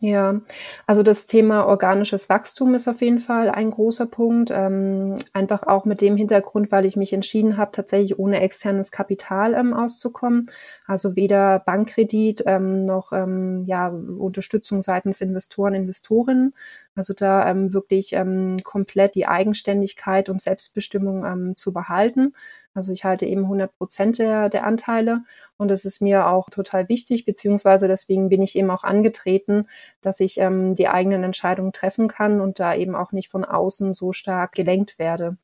Ja, 0.00 0.40
also 0.86 1.02
das 1.02 1.26
Thema 1.26 1.66
organisches 1.66 2.28
Wachstum 2.28 2.72
ist 2.74 2.86
auf 2.86 3.00
jeden 3.00 3.18
Fall 3.18 3.50
ein 3.50 3.72
großer 3.72 4.06
Punkt. 4.06 4.48
Ähm, 4.54 5.16
einfach 5.32 5.64
auch 5.64 5.84
mit 5.86 6.00
dem 6.00 6.16
Hintergrund, 6.16 6.70
weil 6.70 6.84
ich 6.84 6.96
mich 6.96 7.12
entschieden 7.12 7.56
habe, 7.56 7.72
tatsächlich 7.72 8.16
ohne 8.16 8.40
externes 8.40 8.92
Kapital 8.92 9.54
ähm, 9.54 9.74
auszukommen. 9.74 10.44
Also 10.86 11.16
weder 11.16 11.58
Bankkredit 11.58 12.44
ähm, 12.46 12.84
noch 12.84 13.10
ähm, 13.12 13.64
ja, 13.66 13.88
Unterstützung 13.88 14.82
seitens 14.82 15.20
Investoren, 15.20 15.74
Investorinnen. 15.74 16.54
Also 16.98 17.14
da 17.14 17.48
ähm, 17.48 17.72
wirklich 17.72 18.12
ähm, 18.12 18.56
komplett 18.64 19.14
die 19.14 19.26
Eigenständigkeit 19.28 20.28
und 20.28 20.42
Selbstbestimmung 20.42 21.24
ähm, 21.24 21.56
zu 21.56 21.72
behalten. 21.72 22.34
Also 22.74 22.92
ich 22.92 23.04
halte 23.04 23.24
eben 23.24 23.42
100 23.42 23.72
Prozent 23.78 24.18
der, 24.18 24.48
der 24.48 24.66
Anteile 24.66 25.22
und 25.56 25.70
es 25.70 25.84
ist 25.84 26.00
mir 26.00 26.26
auch 26.26 26.50
total 26.50 26.88
wichtig, 26.88 27.24
beziehungsweise 27.24 27.86
deswegen 27.86 28.28
bin 28.28 28.42
ich 28.42 28.56
eben 28.56 28.70
auch 28.70 28.82
angetreten, 28.82 29.68
dass 30.00 30.18
ich 30.18 30.38
ähm, 30.38 30.74
die 30.74 30.88
eigenen 30.88 31.22
Entscheidungen 31.22 31.72
treffen 31.72 32.08
kann 32.08 32.40
und 32.40 32.58
da 32.58 32.74
eben 32.74 32.96
auch 32.96 33.12
nicht 33.12 33.28
von 33.28 33.44
außen 33.44 33.92
so 33.92 34.12
stark 34.12 34.52
gelenkt 34.52 34.98
werde. 34.98 35.36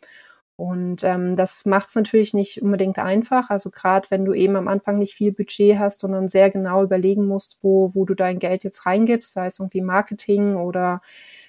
Und 0.57 1.03
ähm, 1.03 1.35
das 1.35 1.67
macht 1.67 1.89
es 1.89 1.97
natürlich 1.97 2.33
nicht 2.33 2.63
unbedingt 2.63 2.99
einfach. 3.01 3.51
Also 3.51 3.71
gerade 3.71 4.09
wenn 4.11 4.25
du 4.25 4.35
eben 4.35 4.55
am 4.55 4.69
Anfang 4.69 4.99
nicht 4.99 5.15
viel 5.15 5.33
Budget 5.33 5.79
hast, 5.79 5.99
sondern 5.99 6.29
sehr 6.29 6.51
genau 6.51 6.85
überlegen 6.85 7.27
musst, 7.27 7.59
wo, 7.63 7.93
wo 7.95 8.05
du 8.05 8.15
dein 8.15 8.39
Geld 8.39 8.63
jetzt 8.63 8.87
reingibst, 8.87 9.33
sei 9.33 9.47
es 9.47 9.59
irgendwie 9.59 9.81
Marketing 9.81 10.55
oder 10.55 11.01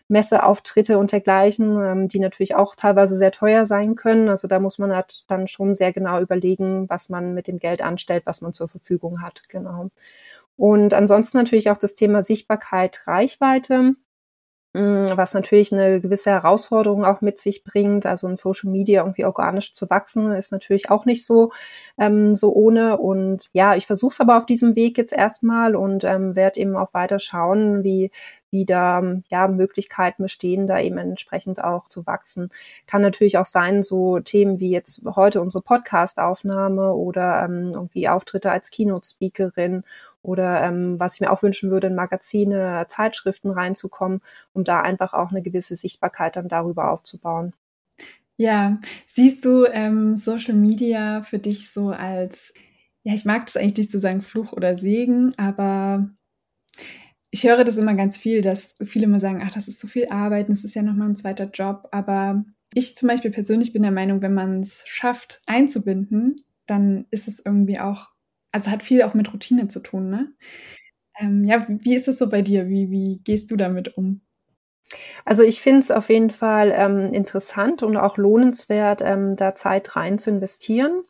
Messeauftritte 0.07 0.97
und 0.97 1.11
dergleichen, 1.11 1.81
ähm, 1.81 2.07
die 2.07 2.19
natürlich 2.19 2.55
auch 2.55 2.75
teilweise 2.75 3.17
sehr 3.17 3.31
teuer 3.31 3.65
sein 3.65 3.95
können. 3.95 4.29
Also 4.29 4.47
da 4.47 4.59
muss 4.59 4.77
man 4.77 4.93
halt 4.95 5.23
dann 5.27 5.47
schon 5.47 5.73
sehr 5.75 5.93
genau 5.93 6.19
überlegen, 6.21 6.89
was 6.89 7.09
man 7.09 7.33
mit 7.33 7.47
dem 7.47 7.59
Geld 7.59 7.81
anstellt, 7.81 8.25
was 8.25 8.41
man 8.41 8.53
zur 8.53 8.67
Verfügung 8.67 9.21
hat. 9.21 9.43
Genau. 9.49 9.89
Und 10.57 10.93
ansonsten 10.93 11.37
natürlich 11.37 11.69
auch 11.71 11.77
das 11.77 11.95
Thema 11.95 12.23
Sichtbarkeit, 12.23 13.01
Reichweite. 13.07 13.95
Mm, 14.75 15.05
was 15.15 15.33
natürlich 15.33 15.71
eine 15.71 16.01
gewisse 16.01 16.31
Herausforderung 16.31 17.05
auch 17.05 17.21
mit 17.21 17.39
sich 17.39 17.63
bringt. 17.63 18.05
Also 18.05 18.27
in 18.27 18.35
Social 18.35 18.69
Media 18.69 19.03
irgendwie 19.03 19.23
organisch 19.23 19.73
zu 19.73 19.89
wachsen, 19.89 20.33
ist 20.33 20.51
natürlich 20.51 20.91
auch 20.91 21.05
nicht 21.05 21.25
so, 21.25 21.53
ähm, 21.97 22.35
so 22.35 22.51
ohne. 22.53 22.97
Und 22.97 23.49
ja, 23.53 23.75
ich 23.75 23.85
versuche 23.87 24.11
es 24.13 24.19
aber 24.19 24.37
auf 24.37 24.45
diesem 24.45 24.75
Weg 24.75 24.97
jetzt 24.97 25.13
erstmal 25.13 25.77
und 25.77 26.03
ähm, 26.03 26.35
werde 26.35 26.59
eben 26.59 26.75
auch 26.75 26.93
weiter 26.93 27.19
schauen, 27.19 27.85
wie, 27.85 28.11
wie 28.55 28.65
da 28.65 29.03
ja 29.29 29.49
Möglichkeiten 29.49 30.23
bestehen, 30.23 30.65
da 30.65 30.79
eben 30.79 30.97
entsprechend 30.97 31.61
auch 31.61 31.89
zu 31.89 32.07
wachsen. 32.07 32.51
Kann 32.87 33.01
natürlich 33.01 33.37
auch 33.37 33.45
sein, 33.45 33.83
so 33.83 34.21
Themen 34.21 34.61
wie 34.61 34.71
jetzt 34.71 35.01
heute 35.05 35.41
unsere 35.41 35.61
Podcast-Aufnahme 35.61 36.93
oder 36.93 37.43
ähm, 37.43 37.71
irgendwie 37.73 38.07
Auftritte 38.07 38.49
als 38.49 38.71
Keynote-Speakerin 38.71 39.83
oder 40.21 40.63
ähm, 40.63 40.97
was 40.99 41.15
ich 41.15 41.21
mir 41.21 41.31
auch 41.31 41.43
wünschen 41.43 41.69
würde, 41.69 41.87
in 41.87 41.95
Magazine, 41.95 42.85
Zeitschriften 42.87 43.51
reinzukommen, 43.51 44.21
um 44.53 44.63
da 44.63 44.79
einfach 44.79 45.13
auch 45.13 45.31
eine 45.31 45.41
gewisse 45.41 45.75
Sichtbarkeit 45.75 46.37
dann 46.37 46.47
darüber 46.47 46.91
aufzubauen. 46.91 47.53
Ja, 48.37 48.79
siehst 49.05 49.43
du 49.43 49.65
ähm, 49.65 50.15
Social 50.15 50.55
Media 50.55 51.23
für 51.23 51.39
dich 51.39 51.71
so 51.71 51.89
als, 51.89 52.53
ja, 53.03 53.13
ich 53.13 53.25
mag 53.25 53.45
das 53.47 53.57
eigentlich 53.57 53.77
nicht 53.77 53.91
zu 53.91 53.99
sagen 53.99 54.21
Fluch 54.21 54.53
oder 54.53 54.75
Segen, 54.75 55.33
aber 55.37 56.09
ich 57.35 57.43
höre 57.45 57.65
das 57.65 57.77
immer 57.77 57.95
ganz 57.95 58.17
viel, 58.17 58.41
dass 58.41 58.75
viele 58.85 59.05
immer 59.05 59.19
sagen, 59.19 59.41
ach, 59.43 59.53
das 59.53 59.67
ist 59.67 59.79
zu 59.79 59.87
viel 59.87 60.07
Arbeit, 60.09 60.47
das 60.49 60.63
ist 60.63 60.73
ja 60.73 60.81
nochmal 60.81 61.09
ein 61.09 61.17
zweiter 61.17 61.49
Job, 61.51 61.87
aber 61.91 62.45
ich 62.73 62.95
zum 62.95 63.09
Beispiel 63.09 63.31
persönlich 63.31 63.73
bin 63.73 63.81
der 63.83 63.91
Meinung, 63.91 64.21
wenn 64.21 64.33
man 64.33 64.61
es 64.61 64.83
schafft 64.87 65.41
einzubinden, 65.45 66.35
dann 66.65 67.05
ist 67.11 67.27
es 67.27 67.41
irgendwie 67.43 67.79
auch 67.79 68.07
also 68.53 68.71
hat 68.71 68.83
viel 68.83 69.03
auch 69.03 69.13
mit 69.13 69.33
Routine 69.33 69.67
zu 69.67 69.81
tun, 69.81 70.09
ne? 70.09 70.33
Ähm, 71.19 71.43
ja, 71.45 71.65
wie 71.69 71.95
ist 71.95 72.07
es 72.07 72.17
so 72.19 72.29
bei 72.29 72.41
dir? 72.41 72.69
Wie, 72.69 72.89
wie 72.91 73.19
gehst 73.23 73.51
du 73.51 73.57
damit 73.57 73.97
um? 73.97 74.21
Also 75.25 75.43
ich 75.43 75.61
finde 75.61 75.79
es 75.79 75.91
auf 75.91 76.09
jeden 76.09 76.29
Fall 76.29 76.71
ähm, 76.75 77.13
interessant 77.13 77.83
und 77.83 77.97
auch 77.97 78.17
lohnenswert, 78.17 79.01
ähm, 79.01 79.35
da 79.35 79.55
Zeit 79.55 79.95
rein 79.95 80.19
zu 80.19 80.29
investieren. 80.29 81.03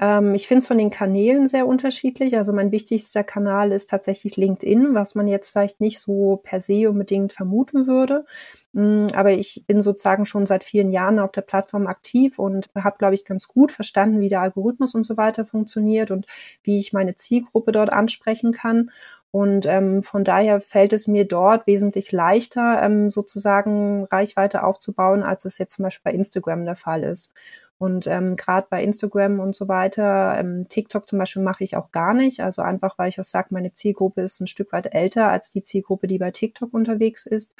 Ähm, 0.00 0.34
ich 0.34 0.46
finde 0.46 0.60
es 0.60 0.68
von 0.68 0.78
den 0.78 0.90
Kanälen 0.90 1.48
sehr 1.48 1.66
unterschiedlich. 1.66 2.36
Also 2.36 2.52
mein 2.52 2.72
wichtigster 2.72 3.24
Kanal 3.24 3.72
ist 3.72 3.90
tatsächlich 3.90 4.36
LinkedIn, 4.36 4.94
was 4.94 5.14
man 5.14 5.26
jetzt 5.26 5.50
vielleicht 5.50 5.80
nicht 5.80 6.00
so 6.00 6.40
per 6.42 6.60
se 6.60 6.88
unbedingt 6.88 7.32
vermuten 7.32 7.86
würde. 7.86 8.24
Mm, 8.72 9.06
aber 9.14 9.32
ich 9.32 9.64
bin 9.66 9.82
sozusagen 9.82 10.24
schon 10.24 10.46
seit 10.46 10.62
vielen 10.64 10.90
Jahren 10.92 11.18
auf 11.18 11.32
der 11.32 11.40
Plattform 11.42 11.86
aktiv 11.86 12.38
und 12.38 12.68
habe, 12.76 12.98
glaube 12.98 13.14
ich, 13.14 13.24
ganz 13.24 13.48
gut 13.48 13.72
verstanden, 13.72 14.20
wie 14.20 14.28
der 14.28 14.40
Algorithmus 14.42 14.94
und 14.94 15.04
so 15.04 15.16
weiter 15.16 15.44
funktioniert 15.44 16.10
und 16.10 16.26
wie 16.62 16.78
ich 16.78 16.92
meine 16.92 17.16
Zielgruppe 17.16 17.72
dort 17.72 17.90
ansprechen 17.92 18.52
kann. 18.52 18.90
Und 19.30 19.66
ähm, 19.66 20.02
von 20.02 20.24
daher 20.24 20.60
fällt 20.60 20.92
es 20.92 21.06
mir 21.06 21.26
dort 21.26 21.66
wesentlich 21.66 22.12
leichter, 22.12 22.82
ähm, 22.82 23.10
sozusagen 23.10 24.04
Reichweite 24.04 24.64
aufzubauen, 24.64 25.22
als 25.22 25.44
es 25.44 25.58
jetzt 25.58 25.76
zum 25.76 25.82
Beispiel 25.82 26.12
bei 26.12 26.16
Instagram 26.16 26.64
der 26.64 26.76
Fall 26.76 27.04
ist. 27.04 27.34
Und 27.78 28.08
ähm, 28.08 28.34
gerade 28.36 28.66
bei 28.68 28.82
Instagram 28.82 29.38
und 29.38 29.54
so 29.54 29.68
weiter, 29.68 30.36
ähm, 30.38 30.66
TikTok 30.68 31.08
zum 31.08 31.18
Beispiel 31.18 31.42
mache 31.42 31.62
ich 31.62 31.76
auch 31.76 31.92
gar 31.92 32.12
nicht. 32.12 32.40
Also 32.40 32.62
einfach, 32.62 32.98
weil 32.98 33.08
ich 33.08 33.20
auch 33.20 33.24
sage, 33.24 33.48
meine 33.50 33.72
Zielgruppe 33.72 34.22
ist 34.22 34.40
ein 34.40 34.48
Stück 34.48 34.72
weit 34.72 34.92
älter 34.92 35.28
als 35.28 35.50
die 35.50 35.62
Zielgruppe, 35.62 36.08
die 36.08 36.18
bei 36.18 36.32
TikTok 36.32 36.74
unterwegs 36.74 37.24
ist. 37.26 37.54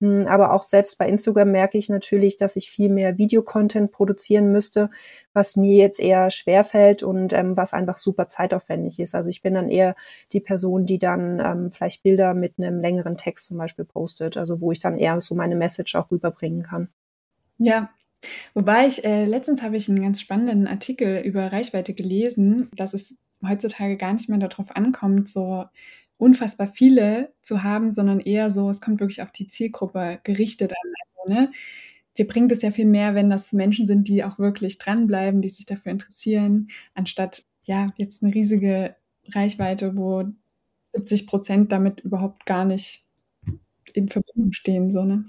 Hm, 0.00 0.26
aber 0.26 0.52
auch 0.52 0.62
selbst 0.62 0.96
bei 0.98 1.08
Instagram 1.08 1.50
merke 1.50 1.76
ich 1.76 1.88
natürlich, 1.88 2.36
dass 2.36 2.56
ich 2.56 2.70
viel 2.70 2.88
mehr 2.88 3.18
Videocontent 3.18 3.90
produzieren 3.90 4.52
müsste, 4.52 4.90
was 5.32 5.56
mir 5.56 5.76
jetzt 5.76 5.98
eher 5.98 6.30
schwerfällt 6.30 7.02
und 7.02 7.32
ähm, 7.32 7.56
was 7.56 7.74
einfach 7.74 7.96
super 7.96 8.28
zeitaufwendig 8.28 9.00
ist. 9.00 9.14
Also 9.14 9.28
ich 9.30 9.42
bin 9.42 9.54
dann 9.54 9.68
eher 9.68 9.96
die 10.32 10.40
Person, 10.40 10.86
die 10.86 10.98
dann 10.98 11.40
ähm, 11.40 11.70
vielleicht 11.72 12.02
Bilder 12.02 12.34
mit 12.34 12.54
einem 12.58 12.80
längeren 12.80 13.16
Text 13.16 13.46
zum 13.46 13.58
Beispiel 13.58 13.84
postet, 13.84 14.36
also 14.36 14.60
wo 14.60 14.70
ich 14.70 14.78
dann 14.78 14.98
eher 14.98 15.20
so 15.20 15.34
meine 15.34 15.56
Message 15.56 15.96
auch 15.96 16.10
rüberbringen 16.10 16.62
kann. 16.62 16.88
Ja, 17.58 17.90
Wobei 18.54 18.88
ich, 18.88 19.04
äh, 19.04 19.24
letztens 19.24 19.62
habe 19.62 19.76
ich 19.76 19.88
einen 19.88 20.02
ganz 20.02 20.20
spannenden 20.20 20.66
Artikel 20.66 21.20
über 21.20 21.52
Reichweite 21.52 21.94
gelesen, 21.94 22.68
dass 22.74 22.94
es 22.94 23.16
heutzutage 23.46 23.96
gar 23.96 24.12
nicht 24.12 24.28
mehr 24.28 24.38
darauf 24.38 24.74
ankommt, 24.74 25.28
so 25.28 25.66
unfassbar 26.18 26.68
viele 26.68 27.32
zu 27.42 27.62
haben, 27.64 27.90
sondern 27.90 28.20
eher 28.20 28.50
so, 28.50 28.70
es 28.70 28.80
kommt 28.80 29.00
wirklich 29.00 29.22
auf 29.22 29.32
die 29.32 29.48
Zielgruppe 29.48 30.20
gerichtet 30.24 30.72
an. 30.72 30.92
Also, 31.24 31.32
ne? 31.42 31.52
Dir 32.18 32.26
bringt 32.28 32.52
es 32.52 32.62
ja 32.62 32.70
viel 32.72 32.86
mehr, 32.86 33.14
wenn 33.14 33.30
das 33.30 33.52
Menschen 33.52 33.86
sind, 33.86 34.08
die 34.08 34.24
auch 34.24 34.38
wirklich 34.38 34.78
dranbleiben, 34.78 35.42
die 35.42 35.48
sich 35.50 35.66
dafür 35.66 35.92
interessieren, 35.92 36.68
anstatt 36.94 37.44
ja 37.64 37.92
jetzt 37.96 38.22
eine 38.24 38.34
riesige 38.34 38.96
Reichweite, 39.34 39.96
wo 39.96 40.24
70 40.92 41.26
Prozent 41.28 41.72
damit 41.72 42.00
überhaupt 42.00 42.46
gar 42.46 42.64
nicht 42.64 43.04
in 43.94 44.08
Verbindung 44.10 44.52
stehen, 44.52 44.92
so, 44.92 45.04
ne? 45.04 45.26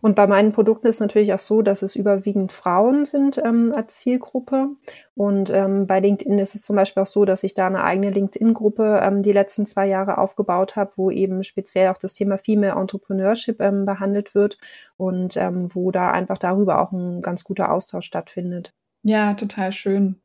Und 0.00 0.14
bei 0.14 0.26
meinen 0.26 0.52
Produkten 0.52 0.86
ist 0.86 1.00
natürlich 1.00 1.32
auch 1.34 1.38
so, 1.38 1.62
dass 1.62 1.82
es 1.82 1.96
überwiegend 1.96 2.52
Frauen 2.52 3.04
sind 3.04 3.38
ähm, 3.44 3.72
als 3.74 3.98
Zielgruppe. 3.98 4.68
Und 5.14 5.50
ähm, 5.50 5.86
bei 5.86 6.00
LinkedIn 6.00 6.38
ist 6.38 6.54
es 6.54 6.62
zum 6.62 6.76
Beispiel 6.76 7.02
auch 7.02 7.06
so, 7.06 7.24
dass 7.24 7.42
ich 7.42 7.54
da 7.54 7.66
eine 7.66 7.84
eigene 7.84 8.10
LinkedIn-Gruppe 8.10 9.00
ähm, 9.02 9.22
die 9.22 9.32
letzten 9.32 9.66
zwei 9.66 9.86
Jahre 9.86 10.18
aufgebaut 10.18 10.76
habe, 10.76 10.92
wo 10.96 11.10
eben 11.10 11.44
speziell 11.44 11.90
auch 11.90 11.98
das 11.98 12.14
Thema 12.14 12.38
Female 12.38 12.80
Entrepreneurship 12.80 13.60
ähm, 13.60 13.84
behandelt 13.84 14.34
wird 14.34 14.58
und 14.96 15.36
ähm, 15.36 15.74
wo 15.74 15.90
da 15.90 16.10
einfach 16.10 16.38
darüber 16.38 16.80
auch 16.80 16.92
ein 16.92 17.20
ganz 17.22 17.44
guter 17.44 17.72
Austausch 17.72 18.06
stattfindet. 18.06 18.72
Ja, 19.02 19.34
total 19.34 19.72
schön. 19.72 20.21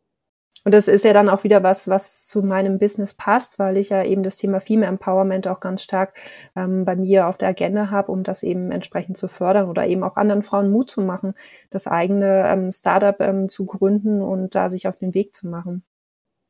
Und 0.64 0.74
das 0.74 0.88
ist 0.88 1.06
ja 1.06 1.14
dann 1.14 1.30
auch 1.30 1.44
wieder 1.44 1.64
was, 1.64 1.88
was 1.88 2.28
zu 2.28 2.42
meinem 2.42 2.78
Business 2.78 3.14
passt, 3.14 3.58
weil 3.58 3.78
ich 3.78 3.90
ja 3.90 4.04
eben 4.04 4.24
das 4.24 4.36
Thema 4.36 4.60
Female 4.60 4.90
Empowerment 4.90 5.48
auch 5.48 5.60
ganz 5.60 5.84
stark 5.84 6.14
ähm, 6.56 6.84
bei 6.84 6.96
mir 6.96 7.28
auf 7.28 7.38
der 7.38 7.50
Agenda 7.50 7.90
habe, 7.90 8.12
um 8.12 8.24
das 8.24 8.44
eben 8.44 8.72
entsprechend 8.72 9.18
zu 9.18 9.28
fördern 9.28 9.70
oder 9.70 9.88
eben 9.88 10.04
auch 10.04 10.18
anderen 10.18 10.44
Frauen 10.44 10.70
Mut 10.70 10.90
zu 10.90 11.02
machen, 11.02 11.36
das 11.70 11.88
eigene 11.88 12.48
ähm, 12.48 12.72
Startup 12.72 13.20
ähm, 13.22 13.50
zu 13.50 13.66
gründen 13.66 14.22
und 14.22 14.56
da 14.56 14.70
sich 14.70 14.88
auf 14.88 14.98
den 14.98 15.14
Weg 15.14 15.34
zu 15.34 15.48
machen. 15.48 15.84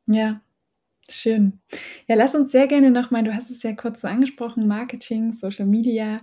Ja, 0.06 0.40
Schön. 1.10 1.60
Ja, 2.06 2.16
lass 2.16 2.34
uns 2.34 2.52
sehr 2.52 2.66
gerne 2.66 2.90
nochmal, 2.90 3.24
du 3.24 3.34
hast 3.34 3.50
es 3.50 3.62
ja 3.62 3.72
kurz 3.72 4.02
so 4.02 4.08
angesprochen, 4.08 4.66
Marketing, 4.66 5.32
Social 5.32 5.64
Media. 5.64 6.20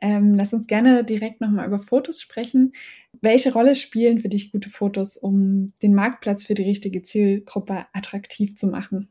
Ähm, 0.00 0.34
lass 0.34 0.52
uns 0.52 0.68
gerne 0.68 1.02
direkt 1.02 1.40
nochmal 1.40 1.66
über 1.66 1.80
Fotos 1.80 2.20
sprechen. 2.20 2.72
Welche 3.20 3.52
Rolle 3.52 3.74
spielen 3.74 4.20
für 4.20 4.28
dich 4.28 4.52
gute 4.52 4.70
Fotos, 4.70 5.16
um 5.16 5.66
den 5.82 5.92
Marktplatz 5.92 6.44
für 6.44 6.54
die 6.54 6.62
richtige 6.62 7.02
Zielgruppe 7.02 7.86
attraktiv 7.92 8.54
zu 8.54 8.68
machen? 8.68 9.08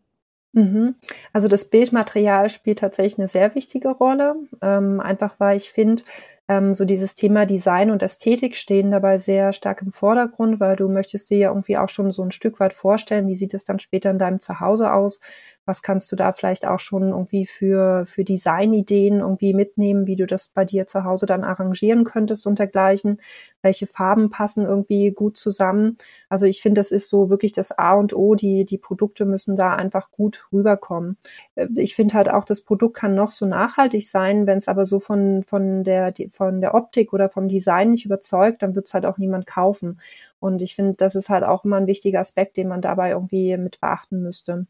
Mhm. 0.54 0.96
Also 1.34 1.50
das 1.50 1.70
Bildmaterial 1.70 2.50
spielt 2.50 2.80
tatsächlich 2.80 3.20
eine 3.20 3.28
sehr 3.28 3.54
wichtige 3.54 3.90
Rolle, 3.90 4.36
ähm, 4.62 5.02
einfach 5.02 5.40
weil 5.40 5.58
ich 5.58 5.70
finde, 5.72 6.04
ähm, 6.48 6.74
so 6.74 6.86
dieses 6.86 7.16
Thema 7.16 7.46
Design 7.46 7.92
und 7.92 8.02
Ästhetik 8.02 8.56
stehen 8.56 8.92
dabei 8.92 9.18
sehr 9.18 9.54
stark 9.54 9.82
im 9.82 9.92
Vordergrund, 9.92 10.60
weil 10.60 10.76
du 10.76 10.88
möchtest 10.88 11.30
dir 11.30 11.38
ja 11.38 11.50
irgendwie 11.50 11.78
auch 11.78 11.90
schon 11.90 12.12
so 12.12 12.24
ein 12.24 12.32
Stück 12.32 12.60
weit 12.60 12.74
vorstellen, 12.74 13.28
wie 13.28 13.36
sieht 13.36 13.54
es 13.54 13.66
dann 13.66 13.80
später 13.80 14.12
in 14.12 14.20
deinem 14.20 14.40
Zuhause 14.40 14.94
aus, 14.94 15.22
was 15.68 15.82
kannst 15.82 16.10
du 16.12 16.16
da 16.16 16.32
vielleicht 16.32 16.66
auch 16.66 16.80
schon 16.80 17.10
irgendwie 17.10 17.46
für, 17.46 18.06
für 18.06 18.24
Designideen 18.24 19.20
irgendwie 19.20 19.54
mitnehmen, 19.54 20.08
wie 20.08 20.16
du 20.16 20.26
das 20.26 20.48
bei 20.48 20.64
dir 20.64 20.88
zu 20.88 21.04
Hause 21.04 21.26
dann 21.26 21.44
arrangieren 21.44 22.06
könntest 22.06 22.48
und 22.48 22.58
dergleichen? 22.58 23.20
Welche 23.62 23.86
Farben 23.86 24.30
passen 24.30 24.66
irgendwie 24.66 25.12
gut 25.12 25.38
zusammen? 25.38 25.98
Also 26.30 26.46
ich 26.46 26.62
finde, 26.62 26.80
das 26.80 26.92
ist 26.92 27.10
so 27.10 27.30
wirklich 27.30 27.52
das 27.52 27.78
A 27.78 27.96
und 27.96 28.16
O. 28.16 28.36
Die, 28.36 28.64
die 28.64 28.78
Produkte 28.78 29.26
müssen 29.26 29.58
da 29.58 29.76
einfach 29.76 30.10
gut 30.12 30.48
rüberkommen. 30.54 31.18
Äh, 31.56 31.68
ich 31.76 31.96
finde 31.96 32.14
halt 32.16 32.30
auch, 32.30 32.46
das 32.46 32.62
Produkt 32.62 32.96
kann 32.96 33.14
noch 33.14 33.32
so 33.32 33.46
nachhaltig 33.46 34.10
sein, 34.10 34.48
wenn 34.48 34.60
es 34.60 34.70
aber 34.70 34.86
so 34.86 35.02
von, 35.02 35.44
von 35.44 35.84
der, 35.84 36.14
von 36.30 36.62
der 36.62 36.76
Optik 36.76 37.12
oder 37.12 37.28
vom 37.28 37.50
Design 37.50 37.92
nicht 37.92 38.06
überzeugt, 38.06 38.62
dann 38.62 38.74
wird 38.76 38.88
es 38.88 38.94
halt 38.94 39.06
auch 39.06 39.18
niemand 39.18 39.46
kaufen. 39.46 40.00
Und 40.40 40.62
ich 40.62 40.76
finde, 40.76 40.94
das 40.94 41.16
ist 41.16 41.30
halt 41.30 41.44
auch 41.44 41.66
immer 41.66 41.76
ein 41.76 41.88
wichtiger 41.88 42.22
Aspekt, 42.22 42.56
den 42.56 42.70
man 42.70 42.82
dabei 42.82 43.12
irgendwie 43.12 43.58
mit 43.58 43.82
beachten 43.82 44.22
müsste. 44.22 44.66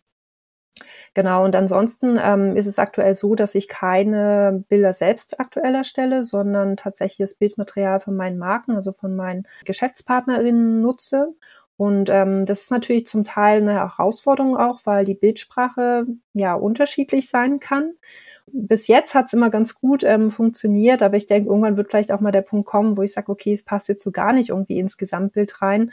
Genau, 1.13 1.43
und 1.45 1.55
ansonsten 1.55 2.19
ähm, 2.21 2.55
ist 2.55 2.67
es 2.67 2.79
aktuell 2.79 3.15
so, 3.15 3.35
dass 3.35 3.55
ich 3.55 3.67
keine 3.67 4.63
Bilder 4.69 4.93
selbst 4.93 5.39
aktuell 5.39 5.75
erstelle, 5.75 6.23
sondern 6.23 6.77
tatsächlich 6.77 7.29
das 7.29 7.35
Bildmaterial 7.35 7.99
von 7.99 8.15
meinen 8.15 8.37
Marken, 8.37 8.71
also 8.71 8.91
von 8.91 9.15
meinen 9.15 9.47
Geschäftspartnerinnen 9.65 10.81
nutze. 10.81 11.33
Und 11.77 12.09
ähm, 12.09 12.45
das 12.45 12.63
ist 12.63 12.71
natürlich 12.71 13.05
zum 13.05 13.23
Teil 13.23 13.61
eine 13.61 13.73
Herausforderung 13.73 14.57
auch, 14.57 14.81
weil 14.85 15.05
die 15.05 15.13
Bildsprache 15.13 16.05
ja 16.33 16.55
unterschiedlich 16.55 17.29
sein 17.29 17.59
kann 17.59 17.93
bis 18.51 18.87
jetzt 18.87 19.13
hat 19.13 19.27
es 19.27 19.33
immer 19.33 19.49
ganz 19.49 19.75
gut 19.75 20.03
ähm, 20.03 20.29
funktioniert, 20.29 21.01
aber 21.03 21.17
ich 21.17 21.25
denke, 21.25 21.49
irgendwann 21.49 21.75
wird 21.75 21.89
vielleicht 21.89 22.11
auch 22.11 22.21
mal 22.21 22.31
der 22.31 22.41
Punkt 22.41 22.65
kommen, 22.65 22.95
wo 22.95 23.01
ich 23.01 23.11
sage, 23.11 23.31
okay, 23.31 23.51
es 23.51 23.63
passt 23.63 23.89
jetzt 23.89 24.03
so 24.03 24.11
gar 24.11 24.31
nicht 24.31 24.49
irgendwie 24.49 24.79
ins 24.79 24.97
Gesamtbild 24.97 25.61
rein. 25.61 25.91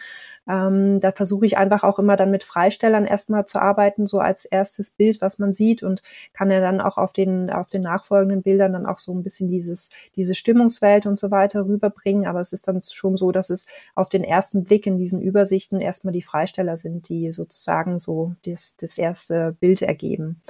Ähm, 0.48 1.00
da 1.00 1.10
versuche 1.10 1.46
ich 1.46 1.58
einfach 1.58 1.82
auch 1.82 1.98
immer 1.98 2.16
dann 2.16 2.30
mit 2.30 2.44
Freistellern 2.44 3.06
erstmal 3.06 3.44
zu 3.46 3.60
arbeiten, 3.60 4.06
so 4.06 4.20
als 4.20 4.44
erstes 4.44 4.90
Bild, 4.90 5.20
was 5.20 5.38
man 5.38 5.52
sieht 5.52 5.82
und 5.82 6.02
kann 6.32 6.50
ja 6.50 6.60
dann 6.60 6.80
auch 6.80 6.96
auf 6.96 7.12
den, 7.12 7.50
auf 7.50 7.70
den 7.70 7.82
nachfolgenden 7.82 8.42
Bildern 8.42 8.72
dann 8.72 8.86
auch 8.86 8.98
so 8.98 9.12
ein 9.12 9.22
bisschen 9.24 9.48
dieses, 9.48 9.90
diese 10.14 10.34
Stimmungswelt 10.34 11.06
und 11.06 11.18
so 11.18 11.30
weiter 11.30 11.66
rüberbringen. 11.66 12.26
Aber 12.26 12.40
es 12.40 12.52
ist 12.52 12.68
dann 12.68 12.80
schon 12.82 13.16
so, 13.16 13.32
dass 13.32 13.50
es 13.50 13.66
auf 13.96 14.08
den 14.08 14.22
ersten 14.22 14.64
Blick 14.64 14.86
in 14.86 14.98
diesen 14.98 15.20
Übersichten 15.20 15.80
erstmal 15.80 16.12
die 16.12 16.22
Freisteller 16.22 16.76
sind, 16.76 17.08
die 17.08 17.32
sozusagen 17.32 17.98
so 17.98 18.34
das, 18.44 18.76
das 18.76 18.96
erste 18.98 19.56
Bild 19.58 19.82
ergeben. 19.82 20.40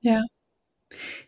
Ja. 0.00 0.22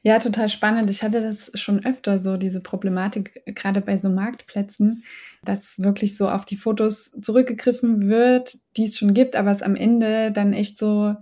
Ja, 0.03 0.19
total 0.19 0.49
spannend. 0.49 0.91
Ich 0.91 1.03
hatte 1.03 1.21
das 1.21 1.51
schon 1.55 1.85
öfter 1.85 2.21
so, 2.21 2.37
diese 2.37 2.61
Problematik, 2.61 3.43
gerade 3.47 3.81
bei 3.81 3.97
so 3.97 4.09
Marktplätzen, 4.11 5.05
dass 5.45 5.83
wirklich 5.83 6.17
so 6.17 6.29
auf 6.29 6.45
die 6.45 6.57
Fotos 6.57 7.11
zurückgegriffen 7.21 8.09
wird, 8.09 8.59
die 8.77 8.85
es 8.85 8.97
schon 8.97 9.15
gibt, 9.15 9.37
aber 9.37 9.51
es 9.51 9.63
am 9.63 9.77
Ende 9.77 10.33
dann 10.33 10.53
echt 10.53 10.79
so 10.79 11.15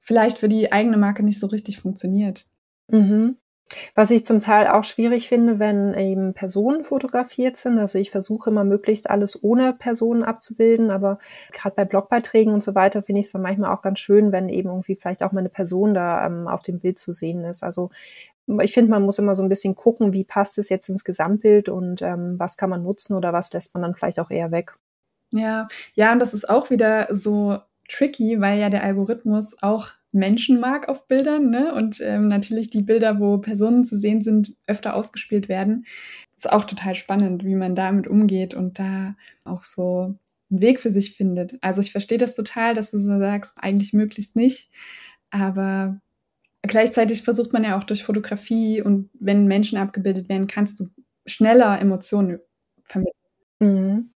vielleicht 0.00 0.38
für 0.38 0.48
die 0.48 0.72
eigene 0.72 0.96
Marke 0.96 1.22
nicht 1.22 1.40
so 1.40 1.46
richtig 1.46 1.78
funktioniert. 1.78 2.46
Mhm. 2.88 3.36
Was 3.94 4.10
ich 4.10 4.24
zum 4.24 4.40
Teil 4.40 4.68
auch 4.68 4.84
schwierig 4.84 5.28
finde, 5.28 5.58
wenn 5.58 5.94
eben 5.94 6.34
Personen 6.34 6.84
fotografiert 6.84 7.56
sind. 7.56 7.78
Also 7.78 7.98
ich 7.98 8.10
versuche 8.10 8.50
immer 8.50 8.64
möglichst 8.64 9.08
alles 9.08 9.42
ohne 9.42 9.72
Personen 9.72 10.22
abzubilden, 10.22 10.90
aber 10.90 11.18
gerade 11.52 11.74
bei 11.74 11.84
Blogbeiträgen 11.84 12.52
und 12.52 12.62
so 12.62 12.74
weiter 12.74 13.02
finde 13.02 13.20
ich 13.20 13.26
es 13.26 13.32
dann 13.32 13.42
manchmal 13.42 13.74
auch 13.74 13.82
ganz 13.82 13.98
schön, 13.98 14.32
wenn 14.32 14.48
eben 14.48 14.68
irgendwie 14.68 14.94
vielleicht 14.94 15.22
auch 15.22 15.32
mal 15.32 15.40
eine 15.40 15.48
Person 15.48 15.94
da 15.94 16.26
ähm, 16.26 16.46
auf 16.46 16.62
dem 16.62 16.78
Bild 16.78 16.98
zu 16.98 17.12
sehen 17.12 17.44
ist. 17.44 17.62
Also 17.62 17.90
ich 18.62 18.74
finde, 18.74 18.90
man 18.90 19.02
muss 19.02 19.18
immer 19.18 19.34
so 19.34 19.42
ein 19.42 19.48
bisschen 19.48 19.74
gucken, 19.74 20.12
wie 20.12 20.24
passt 20.24 20.58
es 20.58 20.68
jetzt 20.68 20.88
ins 20.88 21.04
Gesamtbild 21.04 21.68
und 21.68 22.02
ähm, 22.02 22.38
was 22.38 22.56
kann 22.56 22.70
man 22.70 22.82
nutzen 22.82 23.14
oder 23.14 23.32
was 23.32 23.52
lässt 23.52 23.74
man 23.74 23.82
dann 23.82 23.94
vielleicht 23.94 24.20
auch 24.20 24.30
eher 24.30 24.50
weg. 24.50 24.76
Ja, 25.30 25.66
ja, 25.94 26.12
und 26.12 26.18
das 26.18 26.34
ist 26.34 26.48
auch 26.48 26.70
wieder 26.70 27.08
so 27.10 27.58
tricky, 27.88 28.40
weil 28.40 28.58
ja 28.58 28.70
der 28.70 28.84
Algorithmus 28.84 29.56
auch 29.62 29.88
Menschen 30.14 30.60
mag 30.60 30.88
auf 30.88 31.06
Bildern, 31.08 31.50
ne? 31.50 31.74
Und 31.74 32.00
ähm, 32.00 32.28
natürlich 32.28 32.70
die 32.70 32.82
Bilder, 32.82 33.20
wo 33.20 33.38
Personen 33.38 33.84
zu 33.84 33.98
sehen 33.98 34.22
sind, 34.22 34.54
öfter 34.66 34.94
ausgespielt 34.94 35.48
werden. 35.48 35.86
Ist 36.36 36.50
auch 36.52 36.64
total 36.64 36.94
spannend, 36.94 37.44
wie 37.44 37.54
man 37.56 37.74
damit 37.74 38.06
umgeht 38.08 38.54
und 38.54 38.78
da 38.78 39.16
auch 39.44 39.64
so 39.64 40.16
einen 40.50 40.62
Weg 40.62 40.80
für 40.80 40.90
sich 40.90 41.16
findet. 41.16 41.58
Also 41.62 41.80
ich 41.80 41.92
verstehe 41.92 42.18
das 42.18 42.36
total, 42.36 42.74
dass 42.74 42.90
du 42.92 42.98
so 42.98 43.18
sagst, 43.18 43.58
eigentlich 43.60 43.92
möglichst 43.92 44.36
nicht. 44.36 44.70
Aber 45.30 46.00
gleichzeitig 46.62 47.22
versucht 47.22 47.52
man 47.52 47.64
ja 47.64 47.78
auch 47.78 47.84
durch 47.84 48.04
Fotografie 48.04 48.82
und 48.82 49.10
wenn 49.20 49.46
Menschen 49.46 49.78
abgebildet 49.78 50.28
werden, 50.28 50.46
kannst 50.48 50.80
du 50.80 50.90
schneller 51.26 51.80
Emotionen 51.80 52.40
vermitteln. 52.84 53.14
Mhm. 53.60 54.13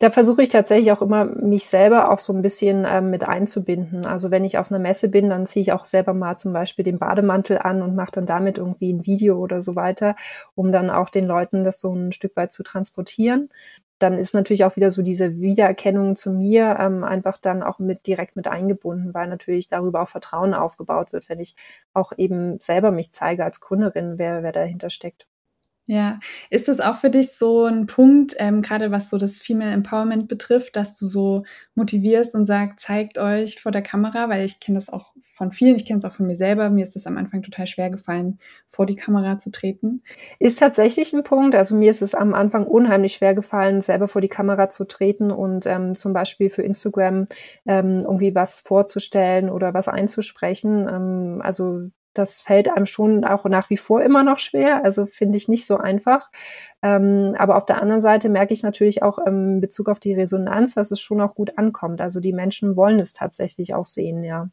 Da 0.00 0.10
versuche 0.10 0.42
ich 0.42 0.48
tatsächlich 0.48 0.90
auch 0.92 1.02
immer, 1.02 1.24
mich 1.24 1.68
selber 1.68 2.10
auch 2.10 2.18
so 2.18 2.32
ein 2.32 2.42
bisschen 2.42 2.84
ähm, 2.88 3.10
mit 3.10 3.28
einzubinden. 3.28 4.04
Also 4.04 4.30
wenn 4.30 4.44
ich 4.44 4.58
auf 4.58 4.70
einer 4.70 4.80
Messe 4.80 5.08
bin, 5.08 5.30
dann 5.30 5.46
ziehe 5.46 5.62
ich 5.62 5.72
auch 5.72 5.84
selber 5.84 6.12
mal 6.12 6.36
zum 6.36 6.52
Beispiel 6.52 6.84
den 6.84 6.98
Bademantel 6.98 7.58
an 7.58 7.82
und 7.82 7.94
mache 7.94 8.10
dann 8.12 8.26
damit 8.26 8.58
irgendwie 8.58 8.92
ein 8.92 9.06
Video 9.06 9.38
oder 9.38 9.62
so 9.62 9.76
weiter, 9.76 10.16
um 10.54 10.72
dann 10.72 10.90
auch 10.90 11.08
den 11.08 11.24
Leuten 11.24 11.62
das 11.64 11.80
so 11.80 11.94
ein 11.94 12.12
Stück 12.12 12.36
weit 12.36 12.52
zu 12.52 12.62
transportieren. 12.64 13.48
Dann 14.00 14.14
ist 14.18 14.34
natürlich 14.34 14.64
auch 14.64 14.76
wieder 14.76 14.90
so 14.90 15.02
diese 15.02 15.40
Wiedererkennung 15.40 16.16
zu 16.16 16.32
mir 16.32 16.76
ähm, 16.80 17.04
einfach 17.04 17.38
dann 17.38 17.62
auch 17.62 17.78
mit 17.78 18.06
direkt 18.06 18.34
mit 18.34 18.48
eingebunden, 18.48 19.14
weil 19.14 19.28
natürlich 19.28 19.68
darüber 19.68 20.02
auch 20.02 20.08
Vertrauen 20.08 20.54
aufgebaut 20.54 21.12
wird, 21.12 21.28
wenn 21.28 21.38
ich 21.38 21.54
auch 21.92 22.12
eben 22.16 22.58
selber 22.60 22.90
mich 22.92 23.12
zeige 23.12 23.44
als 23.44 23.60
Kunderin, 23.60 24.14
wer, 24.18 24.42
wer 24.42 24.52
dahinter 24.52 24.90
steckt. 24.90 25.29
Ja, 25.90 26.20
ist 26.50 26.68
das 26.68 26.78
auch 26.78 26.94
für 27.00 27.10
dich 27.10 27.32
so 27.32 27.64
ein 27.64 27.86
Punkt, 27.86 28.36
ähm, 28.38 28.62
gerade 28.62 28.92
was 28.92 29.10
so 29.10 29.18
das 29.18 29.40
Female 29.40 29.72
Empowerment 29.72 30.28
betrifft, 30.28 30.76
dass 30.76 30.96
du 30.96 31.04
so 31.04 31.42
motivierst 31.74 32.36
und 32.36 32.46
sagst, 32.46 32.78
zeigt 32.78 33.18
euch 33.18 33.60
vor 33.60 33.72
der 33.72 33.82
Kamera, 33.82 34.28
weil 34.28 34.44
ich 34.44 34.60
kenne 34.60 34.78
das 34.78 34.88
auch 34.88 35.14
von 35.34 35.50
vielen, 35.50 35.74
ich 35.74 35.84
kenne 35.84 35.98
es 35.98 36.04
auch 36.04 36.12
von 36.12 36.28
mir 36.28 36.36
selber, 36.36 36.70
mir 36.70 36.84
ist 36.84 36.94
es 36.94 37.08
am 37.08 37.16
Anfang 37.16 37.42
total 37.42 37.66
schwer 37.66 37.90
gefallen, 37.90 38.38
vor 38.68 38.86
die 38.86 38.94
Kamera 38.94 39.36
zu 39.38 39.50
treten. 39.50 40.04
Ist 40.38 40.60
tatsächlich 40.60 41.12
ein 41.12 41.24
Punkt, 41.24 41.56
also 41.56 41.74
mir 41.74 41.90
ist 41.90 42.02
es 42.02 42.14
am 42.14 42.34
Anfang 42.34 42.68
unheimlich 42.68 43.14
schwer 43.14 43.34
gefallen, 43.34 43.82
selber 43.82 44.06
vor 44.06 44.20
die 44.20 44.28
Kamera 44.28 44.70
zu 44.70 44.84
treten 44.86 45.32
und 45.32 45.66
ähm, 45.66 45.96
zum 45.96 46.12
Beispiel 46.12 46.50
für 46.50 46.62
Instagram 46.62 47.26
ähm, 47.66 47.98
irgendwie 47.98 48.32
was 48.36 48.60
vorzustellen 48.60 49.50
oder 49.50 49.74
was 49.74 49.88
einzusprechen. 49.88 50.86
Ähm, 50.88 51.42
also 51.42 51.90
das 52.14 52.40
fällt 52.40 52.68
einem 52.68 52.86
schon 52.86 53.24
auch 53.24 53.44
nach 53.46 53.70
wie 53.70 53.76
vor 53.76 54.02
immer 54.02 54.22
noch 54.24 54.38
schwer. 54.38 54.84
Also 54.84 55.06
finde 55.06 55.36
ich 55.38 55.48
nicht 55.48 55.66
so 55.66 55.76
einfach. 55.78 56.30
Ähm, 56.82 57.34
aber 57.38 57.56
auf 57.56 57.66
der 57.66 57.80
anderen 57.82 58.02
Seite 58.02 58.28
merke 58.28 58.52
ich 58.54 58.62
natürlich 58.62 59.02
auch 59.02 59.18
ähm, 59.26 59.54
in 59.56 59.60
Bezug 59.60 59.88
auf 59.88 60.00
die 60.00 60.14
Resonanz, 60.14 60.74
dass 60.74 60.90
es 60.90 61.00
schon 61.00 61.20
auch 61.20 61.34
gut 61.34 61.58
ankommt. 61.58 62.00
Also 62.00 62.20
die 62.20 62.32
Menschen 62.32 62.76
wollen 62.76 62.98
es 62.98 63.12
tatsächlich 63.12 63.74
auch 63.74 63.86
sehen, 63.86 64.24
ja. 64.24 64.50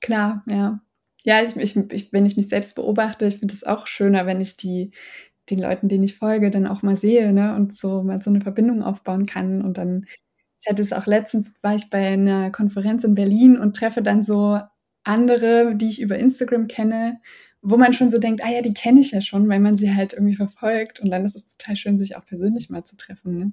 Klar, 0.00 0.42
ja. 0.46 0.80
Ja, 1.24 1.42
ich, 1.42 1.56
ich, 1.56 1.76
ich, 1.92 2.12
wenn 2.12 2.26
ich 2.26 2.36
mich 2.36 2.48
selbst 2.48 2.76
beobachte, 2.76 3.26
ich 3.26 3.38
finde 3.38 3.54
es 3.54 3.64
auch 3.64 3.86
schöner, 3.86 4.26
wenn 4.26 4.40
ich 4.40 4.56
die, 4.56 4.92
den 5.50 5.58
Leuten, 5.58 5.88
denen 5.88 6.04
ich 6.04 6.16
folge, 6.18 6.50
dann 6.50 6.66
auch 6.66 6.82
mal 6.82 6.96
sehe, 6.96 7.32
ne, 7.32 7.54
und 7.56 7.76
so 7.76 8.02
mal 8.02 8.20
so 8.22 8.30
eine 8.30 8.40
Verbindung 8.40 8.82
aufbauen 8.82 9.26
kann. 9.26 9.62
Und 9.62 9.78
dann, 9.78 10.06
ich 10.60 10.68
hatte 10.70 10.82
es 10.82 10.92
auch 10.92 11.06
letztens, 11.06 11.52
war 11.62 11.74
ich 11.74 11.90
bei 11.90 12.08
einer 12.08 12.50
Konferenz 12.52 13.04
in 13.04 13.14
Berlin 13.14 13.58
und 13.58 13.76
treffe 13.76 14.02
dann 14.02 14.22
so 14.24 14.60
andere, 15.06 15.74
die 15.76 15.86
ich 15.88 16.00
über 16.00 16.18
Instagram 16.18 16.66
kenne, 16.68 17.20
wo 17.62 17.76
man 17.76 17.92
schon 17.92 18.10
so 18.10 18.18
denkt, 18.18 18.44
ah 18.44 18.50
ja, 18.50 18.62
die 18.62 18.74
kenne 18.74 19.00
ich 19.00 19.10
ja 19.10 19.20
schon, 19.20 19.48
weil 19.48 19.60
man 19.60 19.76
sie 19.76 19.94
halt 19.94 20.12
irgendwie 20.12 20.36
verfolgt. 20.36 21.00
Und 21.00 21.10
dann 21.10 21.24
ist 21.24 21.36
es 21.36 21.56
total 21.56 21.76
schön, 21.76 21.98
sich 21.98 22.16
auch 22.16 22.24
persönlich 22.24 22.70
mal 22.70 22.84
zu 22.84 22.96
treffen. 22.96 23.38
Ne? 23.38 23.52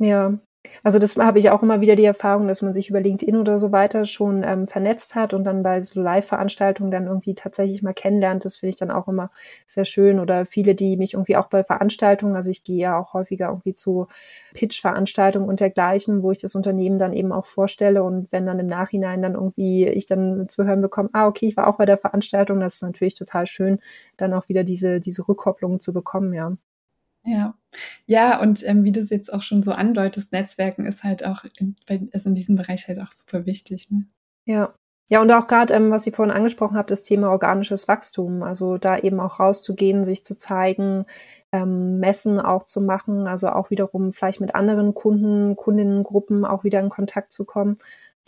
Ja, 0.00 0.38
Also 0.82 0.98
das 0.98 1.16
habe 1.16 1.38
ich 1.38 1.50
auch 1.50 1.62
immer 1.62 1.80
wieder 1.80 1.94
die 1.96 2.04
Erfahrung, 2.04 2.48
dass 2.48 2.62
man 2.62 2.72
sich 2.72 2.90
über 2.90 3.00
LinkedIn 3.00 3.36
oder 3.36 3.58
so 3.60 3.70
weiter 3.72 4.04
schon 4.04 4.42
ähm, 4.44 4.66
vernetzt 4.66 5.14
hat 5.14 5.32
und 5.32 5.44
dann 5.44 5.62
bei 5.62 5.80
so 5.80 6.00
Live-Veranstaltungen 6.00 6.90
dann 6.90 7.06
irgendwie 7.06 7.34
tatsächlich 7.34 7.82
mal 7.82 7.94
kennenlernt. 7.94 8.44
Das 8.44 8.56
finde 8.56 8.70
ich 8.70 8.76
dann 8.76 8.90
auch 8.90 9.06
immer 9.08 9.30
sehr 9.66 9.84
schön. 9.84 10.18
Oder 10.18 10.46
viele, 10.46 10.74
die 10.74 10.96
mich 10.96 11.14
irgendwie 11.14 11.36
auch 11.36 11.46
bei 11.48 11.62
Veranstaltungen, 11.62 12.34
also 12.34 12.50
ich 12.50 12.64
gehe 12.64 12.78
ja 12.78 12.98
auch 12.98 13.14
häufiger 13.14 13.48
irgendwie 13.48 13.74
zu 13.74 14.08
Pitch-Veranstaltungen 14.54 15.48
und 15.48 15.60
dergleichen, 15.60 16.22
wo 16.22 16.32
ich 16.32 16.38
das 16.38 16.54
Unternehmen 16.54 16.98
dann 16.98 17.12
eben 17.12 17.32
auch 17.32 17.46
vorstelle 17.46 18.02
und 18.02 18.30
wenn 18.32 18.46
dann 18.46 18.58
im 18.58 18.66
Nachhinein 18.66 19.22
dann 19.22 19.34
irgendwie 19.34 19.86
ich 19.86 20.06
dann 20.06 20.48
zu 20.48 20.64
hören 20.64 20.80
bekomme, 20.80 21.10
ah, 21.12 21.26
okay, 21.28 21.46
ich 21.46 21.56
war 21.56 21.68
auch 21.68 21.76
bei 21.76 21.86
der 21.86 21.98
Veranstaltung, 21.98 22.60
das 22.60 22.76
ist 22.76 22.82
natürlich 22.82 23.14
total 23.14 23.46
schön, 23.46 23.78
dann 24.16 24.34
auch 24.34 24.48
wieder 24.48 24.64
diese, 24.64 25.00
diese 25.00 25.26
Rückkopplung 25.28 25.78
zu 25.80 25.92
bekommen, 25.92 26.34
ja. 26.34 26.56
Ja, 27.24 27.54
ja, 28.06 28.40
und 28.40 28.66
ähm, 28.66 28.84
wie 28.84 28.92
du 28.92 29.00
es 29.00 29.10
jetzt 29.10 29.32
auch 29.32 29.42
schon 29.42 29.62
so 29.62 29.72
andeutest, 29.72 30.32
Netzwerken 30.32 30.86
ist 30.86 31.04
halt 31.04 31.24
auch 31.24 31.44
in, 31.58 31.76
ist 32.12 32.26
in 32.26 32.34
diesem 32.34 32.56
Bereich 32.56 32.88
halt 32.88 33.00
auch 33.00 33.12
super 33.12 33.46
wichtig. 33.46 33.90
Ne? 33.90 34.06
Ja. 34.46 34.74
Ja, 35.10 35.22
und 35.22 35.30
auch 35.32 35.46
gerade, 35.46 35.72
ähm, 35.72 35.90
was 35.90 36.06
ich 36.06 36.14
vorhin 36.14 36.34
angesprochen 36.34 36.76
habe, 36.76 36.88
das 36.88 37.02
Thema 37.02 37.30
organisches 37.30 37.88
Wachstum. 37.88 38.42
Also 38.42 38.76
da 38.76 38.98
eben 38.98 39.20
auch 39.20 39.40
rauszugehen, 39.40 40.04
sich 40.04 40.22
zu 40.22 40.36
zeigen, 40.36 41.06
ähm, 41.50 41.98
Messen 41.98 42.38
auch 42.38 42.64
zu 42.64 42.82
machen, 42.82 43.26
also 43.26 43.48
auch 43.48 43.70
wiederum 43.70 44.12
vielleicht 44.12 44.40
mit 44.40 44.54
anderen 44.54 44.92
Kunden, 44.92 45.56
Kundinnengruppen 45.56 46.44
auch 46.44 46.62
wieder 46.62 46.80
in 46.80 46.90
Kontakt 46.90 47.32
zu 47.32 47.46
kommen 47.46 47.78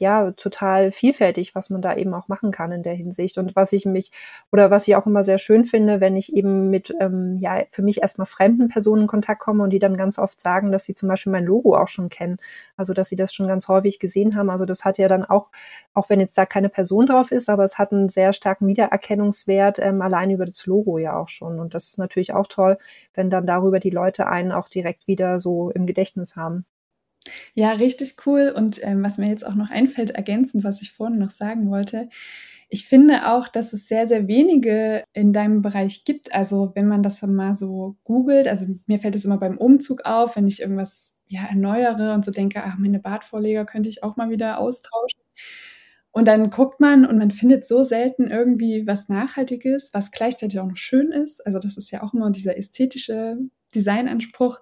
ja 0.01 0.33
total 0.33 0.91
vielfältig, 0.91 1.55
was 1.55 1.71
man 1.71 1.83
da 1.83 1.95
eben 1.97 2.15
auch 2.15 2.29
machen 2.29 2.51
kann 2.51 2.73
in 2.73 2.83
der 2.83 2.95
Hinsicht. 2.95 3.39
Und 3.39 3.55
was 3.57 3.73
ich 3.73 3.87
mich 3.87 4.13
oder 4.51 4.71
was 4.71 4.89
ich 4.89 4.97
auch 4.97 5.07
immer 5.07 5.25
sehr 5.25 5.39
schön 5.39 5.65
finde, 5.67 6.01
wenn 6.01 6.17
ich 6.17 6.35
eben 6.35 6.71
mit 6.71 6.95
ähm, 7.01 7.39
ja 7.41 7.63
für 7.71 7.83
mich 7.83 8.03
erstmal 8.03 8.27
fremden 8.27 8.69
Personen 8.69 9.03
in 9.03 9.09
Kontakt 9.09 9.41
komme 9.41 9.63
und 9.63 9.71
die 9.71 9.79
dann 9.79 9.97
ganz 9.97 10.19
oft 10.19 10.41
sagen, 10.41 10.73
dass 10.73 10.85
sie 10.85 10.95
zum 10.95 11.09
Beispiel 11.09 11.33
mein 11.33 11.47
Logo 11.47 11.77
auch 11.77 11.89
schon 11.89 12.09
kennen. 12.09 12.39
Also 12.77 12.95
dass 12.95 13.09
sie 13.09 13.17
das 13.17 13.35
schon 13.35 13.49
ganz 13.49 13.69
häufig 13.69 13.99
gesehen 13.99 14.37
haben. 14.37 14.51
Also 14.51 14.65
das 14.65 14.85
hat 14.85 14.99
ja 14.99 15.09
dann 15.09 15.25
auch, 15.25 15.51
auch 15.95 16.09
wenn 16.11 16.21
jetzt 16.21 16.37
da 16.39 16.47
keine 16.47 16.69
Person 16.69 17.07
drauf 17.07 17.31
ist, 17.33 17.49
aber 17.49 17.65
es 17.65 17.79
hat 17.79 17.93
einen 17.93 18.09
sehr 18.09 18.33
starken 18.33 18.67
Wiedererkennungswert, 18.67 19.79
ähm, 19.81 20.03
allein 20.03 20.31
über 20.31 20.47
das 20.47 20.67
Logo 20.67 20.99
ja 20.99 21.17
auch 21.17 21.29
schon. 21.29 21.61
Und 21.61 21.75
das 21.75 21.89
ist 21.89 21.99
natürlich 21.99 22.33
auch 22.35 22.47
toll, 22.47 22.79
wenn 23.15 23.31
dann 23.31 23.47
darüber 23.47 23.81
die 23.81 23.91
Leute 23.91 24.27
einen 24.27 24.53
auch 24.53 24.69
direkt 24.69 25.07
wieder 25.07 25.39
so 25.41 25.71
im 25.71 25.87
Gedächtnis 25.87 26.37
haben. 26.37 26.65
Ja, 27.55 27.73
richtig 27.73 28.15
cool. 28.27 28.53
Und 28.55 28.81
ähm, 28.83 29.03
was 29.03 29.19
mir 29.19 29.29
jetzt 29.29 29.47
auch 29.47 29.55
noch 29.55 29.71
einfällt, 29.71 30.11
ergänzend, 30.11 30.65
was 30.65 30.81
ich 30.83 30.93
vorhin 30.93 31.19
noch 31.19 31.31
sagen 31.31 31.71
wollte, 31.71 32.09
ich 32.73 32.87
finde 32.87 33.29
auch, 33.33 33.49
dass 33.49 33.73
es 33.73 33.89
sehr, 33.89 34.07
sehr 34.07 34.29
wenige 34.29 35.03
in 35.13 35.33
deinem 35.33 35.61
Bereich 35.61 36.05
gibt. 36.05 36.33
Also 36.35 36.71
wenn 36.77 36.87
man 36.87 37.03
das 37.03 37.21
mal 37.23 37.57
so 37.57 37.97
googelt, 38.05 38.47
also 38.49 38.67
mir 38.87 39.01
fällt 39.01 39.17
es 39.17 39.25
immer 39.25 39.39
beim 39.39 39.59
Umzug 39.59 40.03
auf, 40.05 40.37
wenn 40.37 40.47
ich 40.47 40.61
irgendwas 40.61 41.19
ja 41.27 41.47
erneuere 41.49 42.15
und 42.15 42.25
so 42.25 42.31
denke, 42.31 42.63
ach, 42.65 42.79
meine 42.79 43.01
Badvorleger 43.01 43.65
könnte 43.65 43.89
ich 43.89 44.03
auch 44.05 44.17
mal 44.17 44.31
wieder 44.31 44.59
austauschen. 44.59 45.21
Und 46.13 46.27
dann 46.27 46.51
guckt 46.51 46.81
man 46.81 47.07
und 47.07 47.19
man 47.19 47.31
findet 47.31 47.65
so 47.65 47.83
selten 47.85 48.27
irgendwie 48.29 48.87
was 48.87 49.09
Nachhaltiges, 49.09 49.91
was 49.95 50.11
gleichzeitig 50.11 50.59
auch 50.61 50.67
noch 50.67 50.77
schön 50.77 51.13
ist. 51.13 51.45
Also 51.47 51.59
das 51.61 51.77
ist 51.77 51.91
ja 51.93 52.03
auch 52.03 52.15
immer 52.15 52.31
dieser 52.31 52.57
ästhetische 52.57 53.39
Designanspruch. 53.75 54.59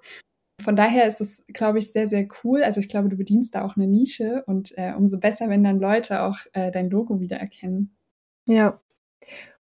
Von 0.60 0.74
daher 0.74 1.06
ist 1.06 1.20
es, 1.20 1.44
glaube 1.52 1.78
ich, 1.78 1.92
sehr, 1.92 2.08
sehr 2.08 2.26
cool. 2.42 2.62
Also 2.62 2.80
ich 2.80 2.88
glaube, 2.88 3.08
du 3.08 3.16
bedienst 3.16 3.54
da 3.54 3.62
auch 3.64 3.76
eine 3.76 3.86
Nische 3.86 4.42
und 4.46 4.76
äh, 4.76 4.92
umso 4.96 5.20
besser, 5.20 5.48
wenn 5.48 5.62
dann 5.62 5.78
Leute 5.78 6.22
auch 6.22 6.38
äh, 6.52 6.72
dein 6.72 6.90
Logo 6.90 7.20
wiedererkennen. 7.20 7.96
Ja. 8.46 8.80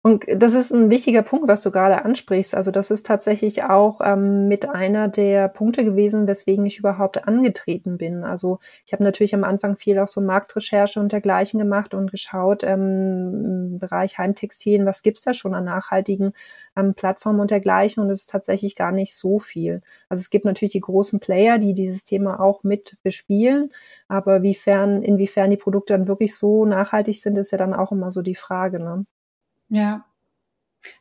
Und 0.03 0.25
das 0.33 0.55
ist 0.55 0.71
ein 0.71 0.89
wichtiger 0.89 1.21
Punkt, 1.21 1.47
was 1.47 1.61
du 1.61 1.69
gerade 1.69 2.03
ansprichst. 2.03 2.55
Also 2.55 2.71
das 2.71 2.89
ist 2.89 3.05
tatsächlich 3.05 3.65
auch 3.65 4.01
ähm, 4.03 4.47
mit 4.47 4.67
einer 4.67 5.07
der 5.07 5.47
Punkte 5.47 5.83
gewesen, 5.83 6.27
weswegen 6.27 6.65
ich 6.65 6.79
überhaupt 6.79 7.27
angetreten 7.27 7.97
bin. 7.97 8.23
Also 8.23 8.57
ich 8.83 8.93
habe 8.93 9.03
natürlich 9.03 9.35
am 9.35 9.43
Anfang 9.43 9.75
viel 9.75 9.99
auch 9.99 10.07
so 10.07 10.19
Marktrecherche 10.19 10.99
und 10.99 11.11
dergleichen 11.11 11.59
gemacht 11.59 11.93
und 11.93 12.09
geschaut 12.09 12.63
ähm, 12.63 13.73
im 13.73 13.79
Bereich 13.79 14.17
Heimtextilien, 14.17 14.87
was 14.87 15.03
gibt's 15.03 15.21
da 15.21 15.35
schon 15.35 15.53
an 15.53 15.65
nachhaltigen 15.65 16.33
ähm, 16.75 16.95
Plattformen 16.95 17.39
und 17.39 17.51
dergleichen. 17.51 18.01
Und 18.03 18.09
es 18.09 18.21
ist 18.21 18.31
tatsächlich 18.31 18.75
gar 18.75 18.91
nicht 18.91 19.13
so 19.15 19.37
viel. 19.37 19.83
Also 20.09 20.21
es 20.21 20.31
gibt 20.31 20.45
natürlich 20.45 20.71
die 20.71 20.81
großen 20.81 21.19
Player, 21.19 21.59
die 21.59 21.75
dieses 21.75 22.05
Thema 22.05 22.39
auch 22.39 22.63
mit 22.63 22.97
bespielen. 23.03 23.71
Aber 24.07 24.41
wiefern, 24.41 25.03
inwiefern 25.03 25.51
die 25.51 25.57
Produkte 25.57 25.93
dann 25.93 26.07
wirklich 26.07 26.35
so 26.35 26.65
nachhaltig 26.65 27.21
sind, 27.21 27.37
ist 27.37 27.51
ja 27.51 27.59
dann 27.59 27.75
auch 27.75 27.91
immer 27.91 28.09
so 28.09 28.23
die 28.23 28.35
Frage. 28.35 28.79
Ne? 28.79 29.05
Ja. 29.71 30.05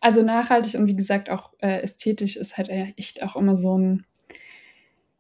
Also 0.00 0.22
nachhaltig 0.22 0.74
und 0.74 0.86
wie 0.86 0.96
gesagt 0.96 1.30
auch 1.30 1.52
äh, 1.60 1.82
ästhetisch 1.82 2.36
ist 2.36 2.58
halt 2.58 2.68
echt 2.70 3.22
auch 3.22 3.36
immer 3.36 3.56
so 3.56 3.78
ein, 3.78 4.06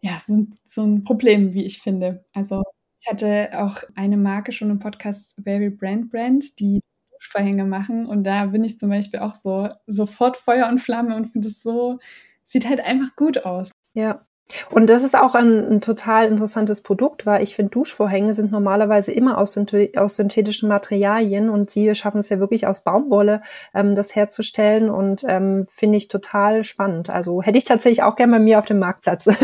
ja, 0.00 0.18
so 0.20 0.34
ein, 0.34 0.58
so 0.66 0.82
ein 0.84 1.04
Problem, 1.04 1.54
wie 1.54 1.64
ich 1.64 1.80
finde. 1.82 2.24
Also 2.34 2.62
ich 3.00 3.08
hatte 3.10 3.50
auch 3.54 3.82
eine 3.94 4.16
Marke 4.16 4.52
schon 4.52 4.70
im 4.70 4.78
Podcast 4.78 5.36
Very 5.42 5.70
Brand 5.70 6.10
Brand, 6.10 6.58
die 6.60 6.80
Duschverhänge 7.12 7.64
machen 7.64 8.06
und 8.06 8.24
da 8.24 8.46
bin 8.46 8.64
ich 8.64 8.78
zum 8.78 8.90
Beispiel 8.90 9.20
auch 9.20 9.34
so 9.34 9.68
sofort 9.86 10.36
Feuer 10.36 10.68
und 10.68 10.78
Flamme 10.80 11.16
und 11.16 11.32
finde 11.32 11.48
es 11.48 11.62
so, 11.62 11.98
sieht 12.44 12.68
halt 12.68 12.80
einfach 12.80 13.16
gut 13.16 13.44
aus. 13.44 13.72
Ja, 13.94 14.26
und 14.70 14.88
das 14.88 15.02
ist 15.02 15.16
auch 15.16 15.34
ein, 15.34 15.72
ein 15.72 15.80
total 15.80 16.26
interessantes 16.26 16.82
Produkt, 16.82 17.26
weil 17.26 17.42
ich 17.42 17.54
finde, 17.54 17.70
Duschvorhänge 17.70 18.34
sind 18.34 18.52
normalerweise 18.52 19.12
immer 19.12 19.38
aus, 19.38 19.58
aus, 19.96 20.16
synthetischen 20.16 20.68
Materialien 20.68 21.50
und 21.50 21.70
sie 21.70 21.94
schaffen 21.94 22.18
es 22.18 22.28
ja 22.28 22.38
wirklich 22.38 22.66
aus 22.66 22.84
Baumwolle, 22.84 23.42
ähm, 23.74 23.94
das 23.94 24.14
herzustellen 24.14 24.90
und 24.90 25.24
ähm, 25.26 25.66
finde 25.68 25.98
ich 25.98 26.08
total 26.08 26.64
spannend. 26.64 27.10
Also 27.10 27.42
hätte 27.42 27.58
ich 27.58 27.64
tatsächlich 27.64 28.02
auch 28.02 28.16
gerne 28.16 28.32
bei 28.32 28.38
mir 28.38 28.58
auf 28.58 28.66
dem 28.66 28.78
Marktplatz. 28.78 29.26
ja, 29.26 29.34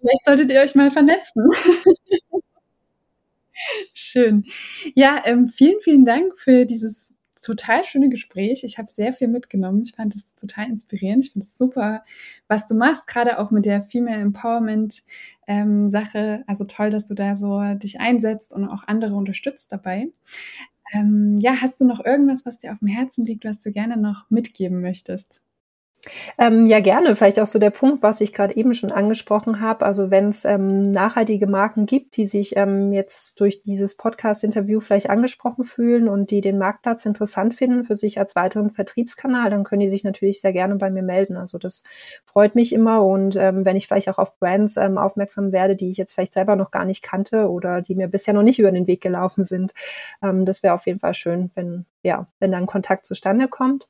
vielleicht 0.00 0.24
solltet 0.24 0.50
ihr 0.50 0.60
euch 0.60 0.74
mal 0.74 0.90
vernetzen. 0.90 1.46
Schön. 3.92 4.44
Ja, 4.94 5.22
ähm, 5.24 5.48
vielen, 5.48 5.80
vielen 5.80 6.04
Dank 6.04 6.38
für 6.38 6.66
dieses 6.66 7.13
total 7.44 7.84
schöne 7.84 8.08
Gespräch. 8.08 8.64
Ich 8.64 8.78
habe 8.78 8.90
sehr 8.90 9.12
viel 9.12 9.28
mitgenommen. 9.28 9.82
Ich 9.84 9.94
fand 9.94 10.14
es 10.14 10.34
total 10.36 10.68
inspirierend. 10.68 11.24
Ich 11.24 11.32
finde 11.32 11.46
es 11.46 11.56
super, 11.58 12.04
was 12.48 12.66
du 12.66 12.74
machst, 12.74 13.06
gerade 13.06 13.38
auch 13.38 13.50
mit 13.50 13.66
der 13.66 13.82
Female 13.82 14.20
Empowerment 14.20 15.02
ähm, 15.46 15.88
Sache. 15.88 16.44
Also 16.46 16.64
toll, 16.64 16.90
dass 16.90 17.06
du 17.08 17.14
da 17.14 17.36
so 17.36 17.60
dich 17.74 18.00
einsetzt 18.00 18.52
und 18.54 18.68
auch 18.68 18.84
andere 18.86 19.14
unterstützt 19.14 19.72
dabei. 19.72 20.08
Ähm, 20.92 21.38
ja, 21.38 21.60
hast 21.60 21.80
du 21.80 21.84
noch 21.86 22.04
irgendwas, 22.04 22.46
was 22.46 22.60
dir 22.60 22.72
auf 22.72 22.80
dem 22.80 22.88
Herzen 22.88 23.24
liegt, 23.26 23.44
was 23.44 23.62
du 23.62 23.72
gerne 23.72 23.96
noch 23.96 24.30
mitgeben 24.30 24.80
möchtest? 24.80 25.43
Ähm, 26.38 26.66
ja, 26.66 26.80
gerne. 26.80 27.14
Vielleicht 27.14 27.40
auch 27.40 27.46
so 27.46 27.58
der 27.58 27.70
Punkt, 27.70 28.02
was 28.02 28.20
ich 28.20 28.32
gerade 28.32 28.56
eben 28.56 28.74
schon 28.74 28.92
angesprochen 28.92 29.60
habe. 29.60 29.84
Also 29.84 30.10
wenn 30.10 30.28
es 30.28 30.44
ähm, 30.44 30.82
nachhaltige 30.82 31.46
Marken 31.46 31.86
gibt, 31.86 32.16
die 32.16 32.26
sich 32.26 32.56
ähm, 32.56 32.92
jetzt 32.92 33.40
durch 33.40 33.62
dieses 33.62 33.96
Podcast-Interview 33.96 34.80
vielleicht 34.80 35.10
angesprochen 35.10 35.64
fühlen 35.64 36.08
und 36.08 36.30
die 36.30 36.40
den 36.40 36.58
Marktplatz 36.58 37.06
interessant 37.06 37.54
finden 37.54 37.84
für 37.84 37.96
sich 37.96 38.18
als 38.18 38.36
weiteren 38.36 38.70
Vertriebskanal, 38.70 39.50
dann 39.50 39.64
können 39.64 39.80
die 39.80 39.88
sich 39.88 40.04
natürlich 40.04 40.40
sehr 40.40 40.52
gerne 40.52 40.76
bei 40.76 40.90
mir 40.90 41.02
melden. 41.02 41.36
Also 41.36 41.58
das 41.58 41.84
freut 42.24 42.54
mich 42.54 42.72
immer. 42.72 43.04
Und 43.04 43.36
ähm, 43.36 43.64
wenn 43.64 43.76
ich 43.76 43.86
vielleicht 43.86 44.08
auch 44.08 44.18
auf 44.18 44.38
Brands 44.38 44.76
ähm, 44.76 44.98
aufmerksam 44.98 45.52
werde, 45.52 45.76
die 45.76 45.90
ich 45.90 45.96
jetzt 45.96 46.12
vielleicht 46.12 46.34
selber 46.34 46.56
noch 46.56 46.70
gar 46.70 46.84
nicht 46.84 47.02
kannte 47.02 47.50
oder 47.50 47.80
die 47.82 47.94
mir 47.94 48.08
bisher 48.08 48.34
noch 48.34 48.42
nicht 48.42 48.58
über 48.58 48.72
den 48.72 48.86
Weg 48.86 49.00
gelaufen 49.00 49.44
sind, 49.44 49.72
ähm, 50.22 50.44
das 50.44 50.62
wäre 50.62 50.74
auf 50.74 50.86
jeden 50.86 50.98
Fall 50.98 51.14
schön, 51.14 51.50
wenn 51.54 51.86
ja, 52.04 52.28
wenn 52.38 52.52
dann 52.52 52.66
Kontakt 52.66 53.06
zustande 53.06 53.48
kommt. 53.48 53.88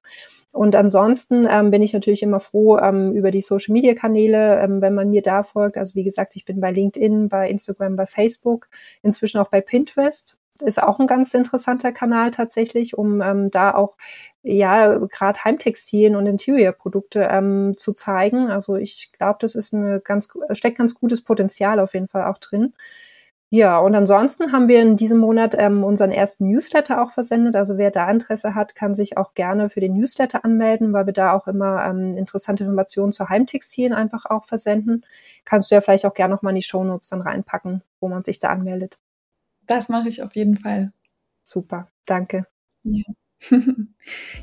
Und 0.52 0.76
ansonsten 0.76 1.48
ähm, 1.50 1.72
bin 1.72 1.82
ich 1.82 1.92
natürlich 1.92 2.22
immer 2.22 2.38
froh 2.38 2.78
ähm, 2.78 3.12
über 3.12 3.32
die 3.32 3.42
Social-Media-Kanäle, 3.42 4.60
ähm, 4.60 4.80
wenn 4.80 4.94
man 4.94 5.10
mir 5.10 5.20
da 5.20 5.42
folgt. 5.42 5.76
Also 5.76 5.96
wie 5.96 6.04
gesagt, 6.04 6.36
ich 6.36 6.44
bin 6.44 6.60
bei 6.60 6.70
LinkedIn, 6.70 7.28
bei 7.28 7.50
Instagram, 7.50 7.96
bei 7.96 8.06
Facebook, 8.06 8.68
inzwischen 9.02 9.38
auch 9.38 9.48
bei 9.48 9.60
Pinterest. 9.60 10.38
Ist 10.60 10.80
auch 10.80 11.00
ein 11.00 11.08
ganz 11.08 11.34
interessanter 11.34 11.90
Kanal 11.90 12.30
tatsächlich, 12.30 12.96
um 12.96 13.20
ähm, 13.20 13.50
da 13.50 13.74
auch 13.74 13.96
ja 14.44 14.98
gerade 14.98 15.42
Heimtextilien 15.42 16.14
und 16.14 16.26
Interior-Produkte 16.26 17.28
ähm, 17.28 17.74
zu 17.76 17.92
zeigen. 17.92 18.48
Also 18.48 18.76
ich 18.76 19.10
glaube, 19.10 19.38
das 19.40 19.56
ist 19.56 19.74
eine 19.74 19.98
ganz 19.98 20.28
steckt 20.52 20.78
ganz 20.78 20.94
gutes 20.94 21.24
Potenzial 21.24 21.80
auf 21.80 21.94
jeden 21.94 22.06
Fall 22.06 22.26
auch 22.26 22.38
drin. 22.38 22.74
Ja, 23.56 23.78
und 23.78 23.94
ansonsten 23.94 24.50
haben 24.50 24.66
wir 24.66 24.82
in 24.82 24.96
diesem 24.96 25.18
Monat 25.18 25.54
ähm, 25.56 25.84
unseren 25.84 26.10
ersten 26.10 26.48
Newsletter 26.48 27.00
auch 27.00 27.12
versendet. 27.12 27.54
Also 27.54 27.78
wer 27.78 27.92
da 27.92 28.10
Interesse 28.10 28.56
hat, 28.56 28.74
kann 28.74 28.96
sich 28.96 29.16
auch 29.16 29.34
gerne 29.34 29.70
für 29.70 29.78
den 29.78 29.96
Newsletter 29.96 30.44
anmelden, 30.44 30.92
weil 30.92 31.06
wir 31.06 31.12
da 31.12 31.32
auch 31.32 31.46
immer 31.46 31.84
ähm, 31.84 32.14
interessante 32.14 32.64
Informationen 32.64 33.12
zu 33.12 33.28
Heimtextilien 33.28 33.92
einfach 33.94 34.24
auch 34.26 34.44
versenden. 34.44 35.06
Kannst 35.44 35.70
du 35.70 35.76
ja 35.76 35.80
vielleicht 35.80 36.04
auch 36.04 36.14
gerne 36.14 36.34
nochmal 36.34 36.50
in 36.50 36.56
die 36.56 36.62
Shownotes 36.62 37.10
dann 37.10 37.22
reinpacken, 37.22 37.82
wo 38.00 38.08
man 38.08 38.24
sich 38.24 38.40
da 38.40 38.48
anmeldet. 38.48 38.98
Das 39.68 39.88
mache 39.88 40.08
ich 40.08 40.20
auf 40.24 40.34
jeden 40.34 40.56
Fall. 40.56 40.92
Super, 41.44 41.86
danke. 42.06 42.46
Ja. 42.82 43.04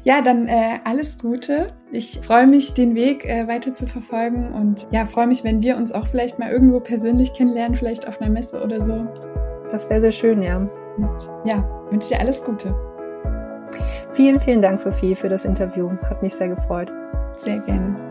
ja, 0.03 0.21
dann 0.21 0.47
äh, 0.47 0.79
alles 0.83 1.17
Gute. 1.17 1.73
Ich 1.91 2.19
freue 2.19 2.47
mich, 2.47 2.73
den 2.73 2.95
Weg 2.95 3.25
äh, 3.25 3.47
weiter 3.47 3.73
zu 3.73 3.87
verfolgen 3.87 4.51
und 4.53 4.87
ja, 4.91 5.05
freue 5.05 5.27
mich, 5.27 5.43
wenn 5.43 5.61
wir 5.61 5.77
uns 5.77 5.91
auch 5.91 6.07
vielleicht 6.07 6.39
mal 6.39 6.51
irgendwo 6.51 6.79
persönlich 6.79 7.33
kennenlernen, 7.33 7.75
vielleicht 7.75 8.07
auf 8.07 8.21
einer 8.21 8.31
Messe 8.31 8.61
oder 8.61 8.81
so. 8.81 9.07
Das 9.71 9.89
wäre 9.89 10.01
sehr 10.01 10.11
schön, 10.11 10.41
ja. 10.41 10.57
Und, 10.97 11.29
ja, 11.45 11.67
wünsche 11.89 12.09
dir 12.09 12.19
alles 12.19 12.43
Gute. 12.43 12.75
Vielen, 14.11 14.39
vielen 14.39 14.61
Dank, 14.61 14.81
Sophie, 14.81 15.15
für 15.15 15.29
das 15.29 15.45
Interview. 15.45 15.89
Hat 16.09 16.21
mich 16.21 16.33
sehr 16.33 16.49
gefreut. 16.49 16.91
Sehr 17.37 17.59
gerne. 17.59 18.10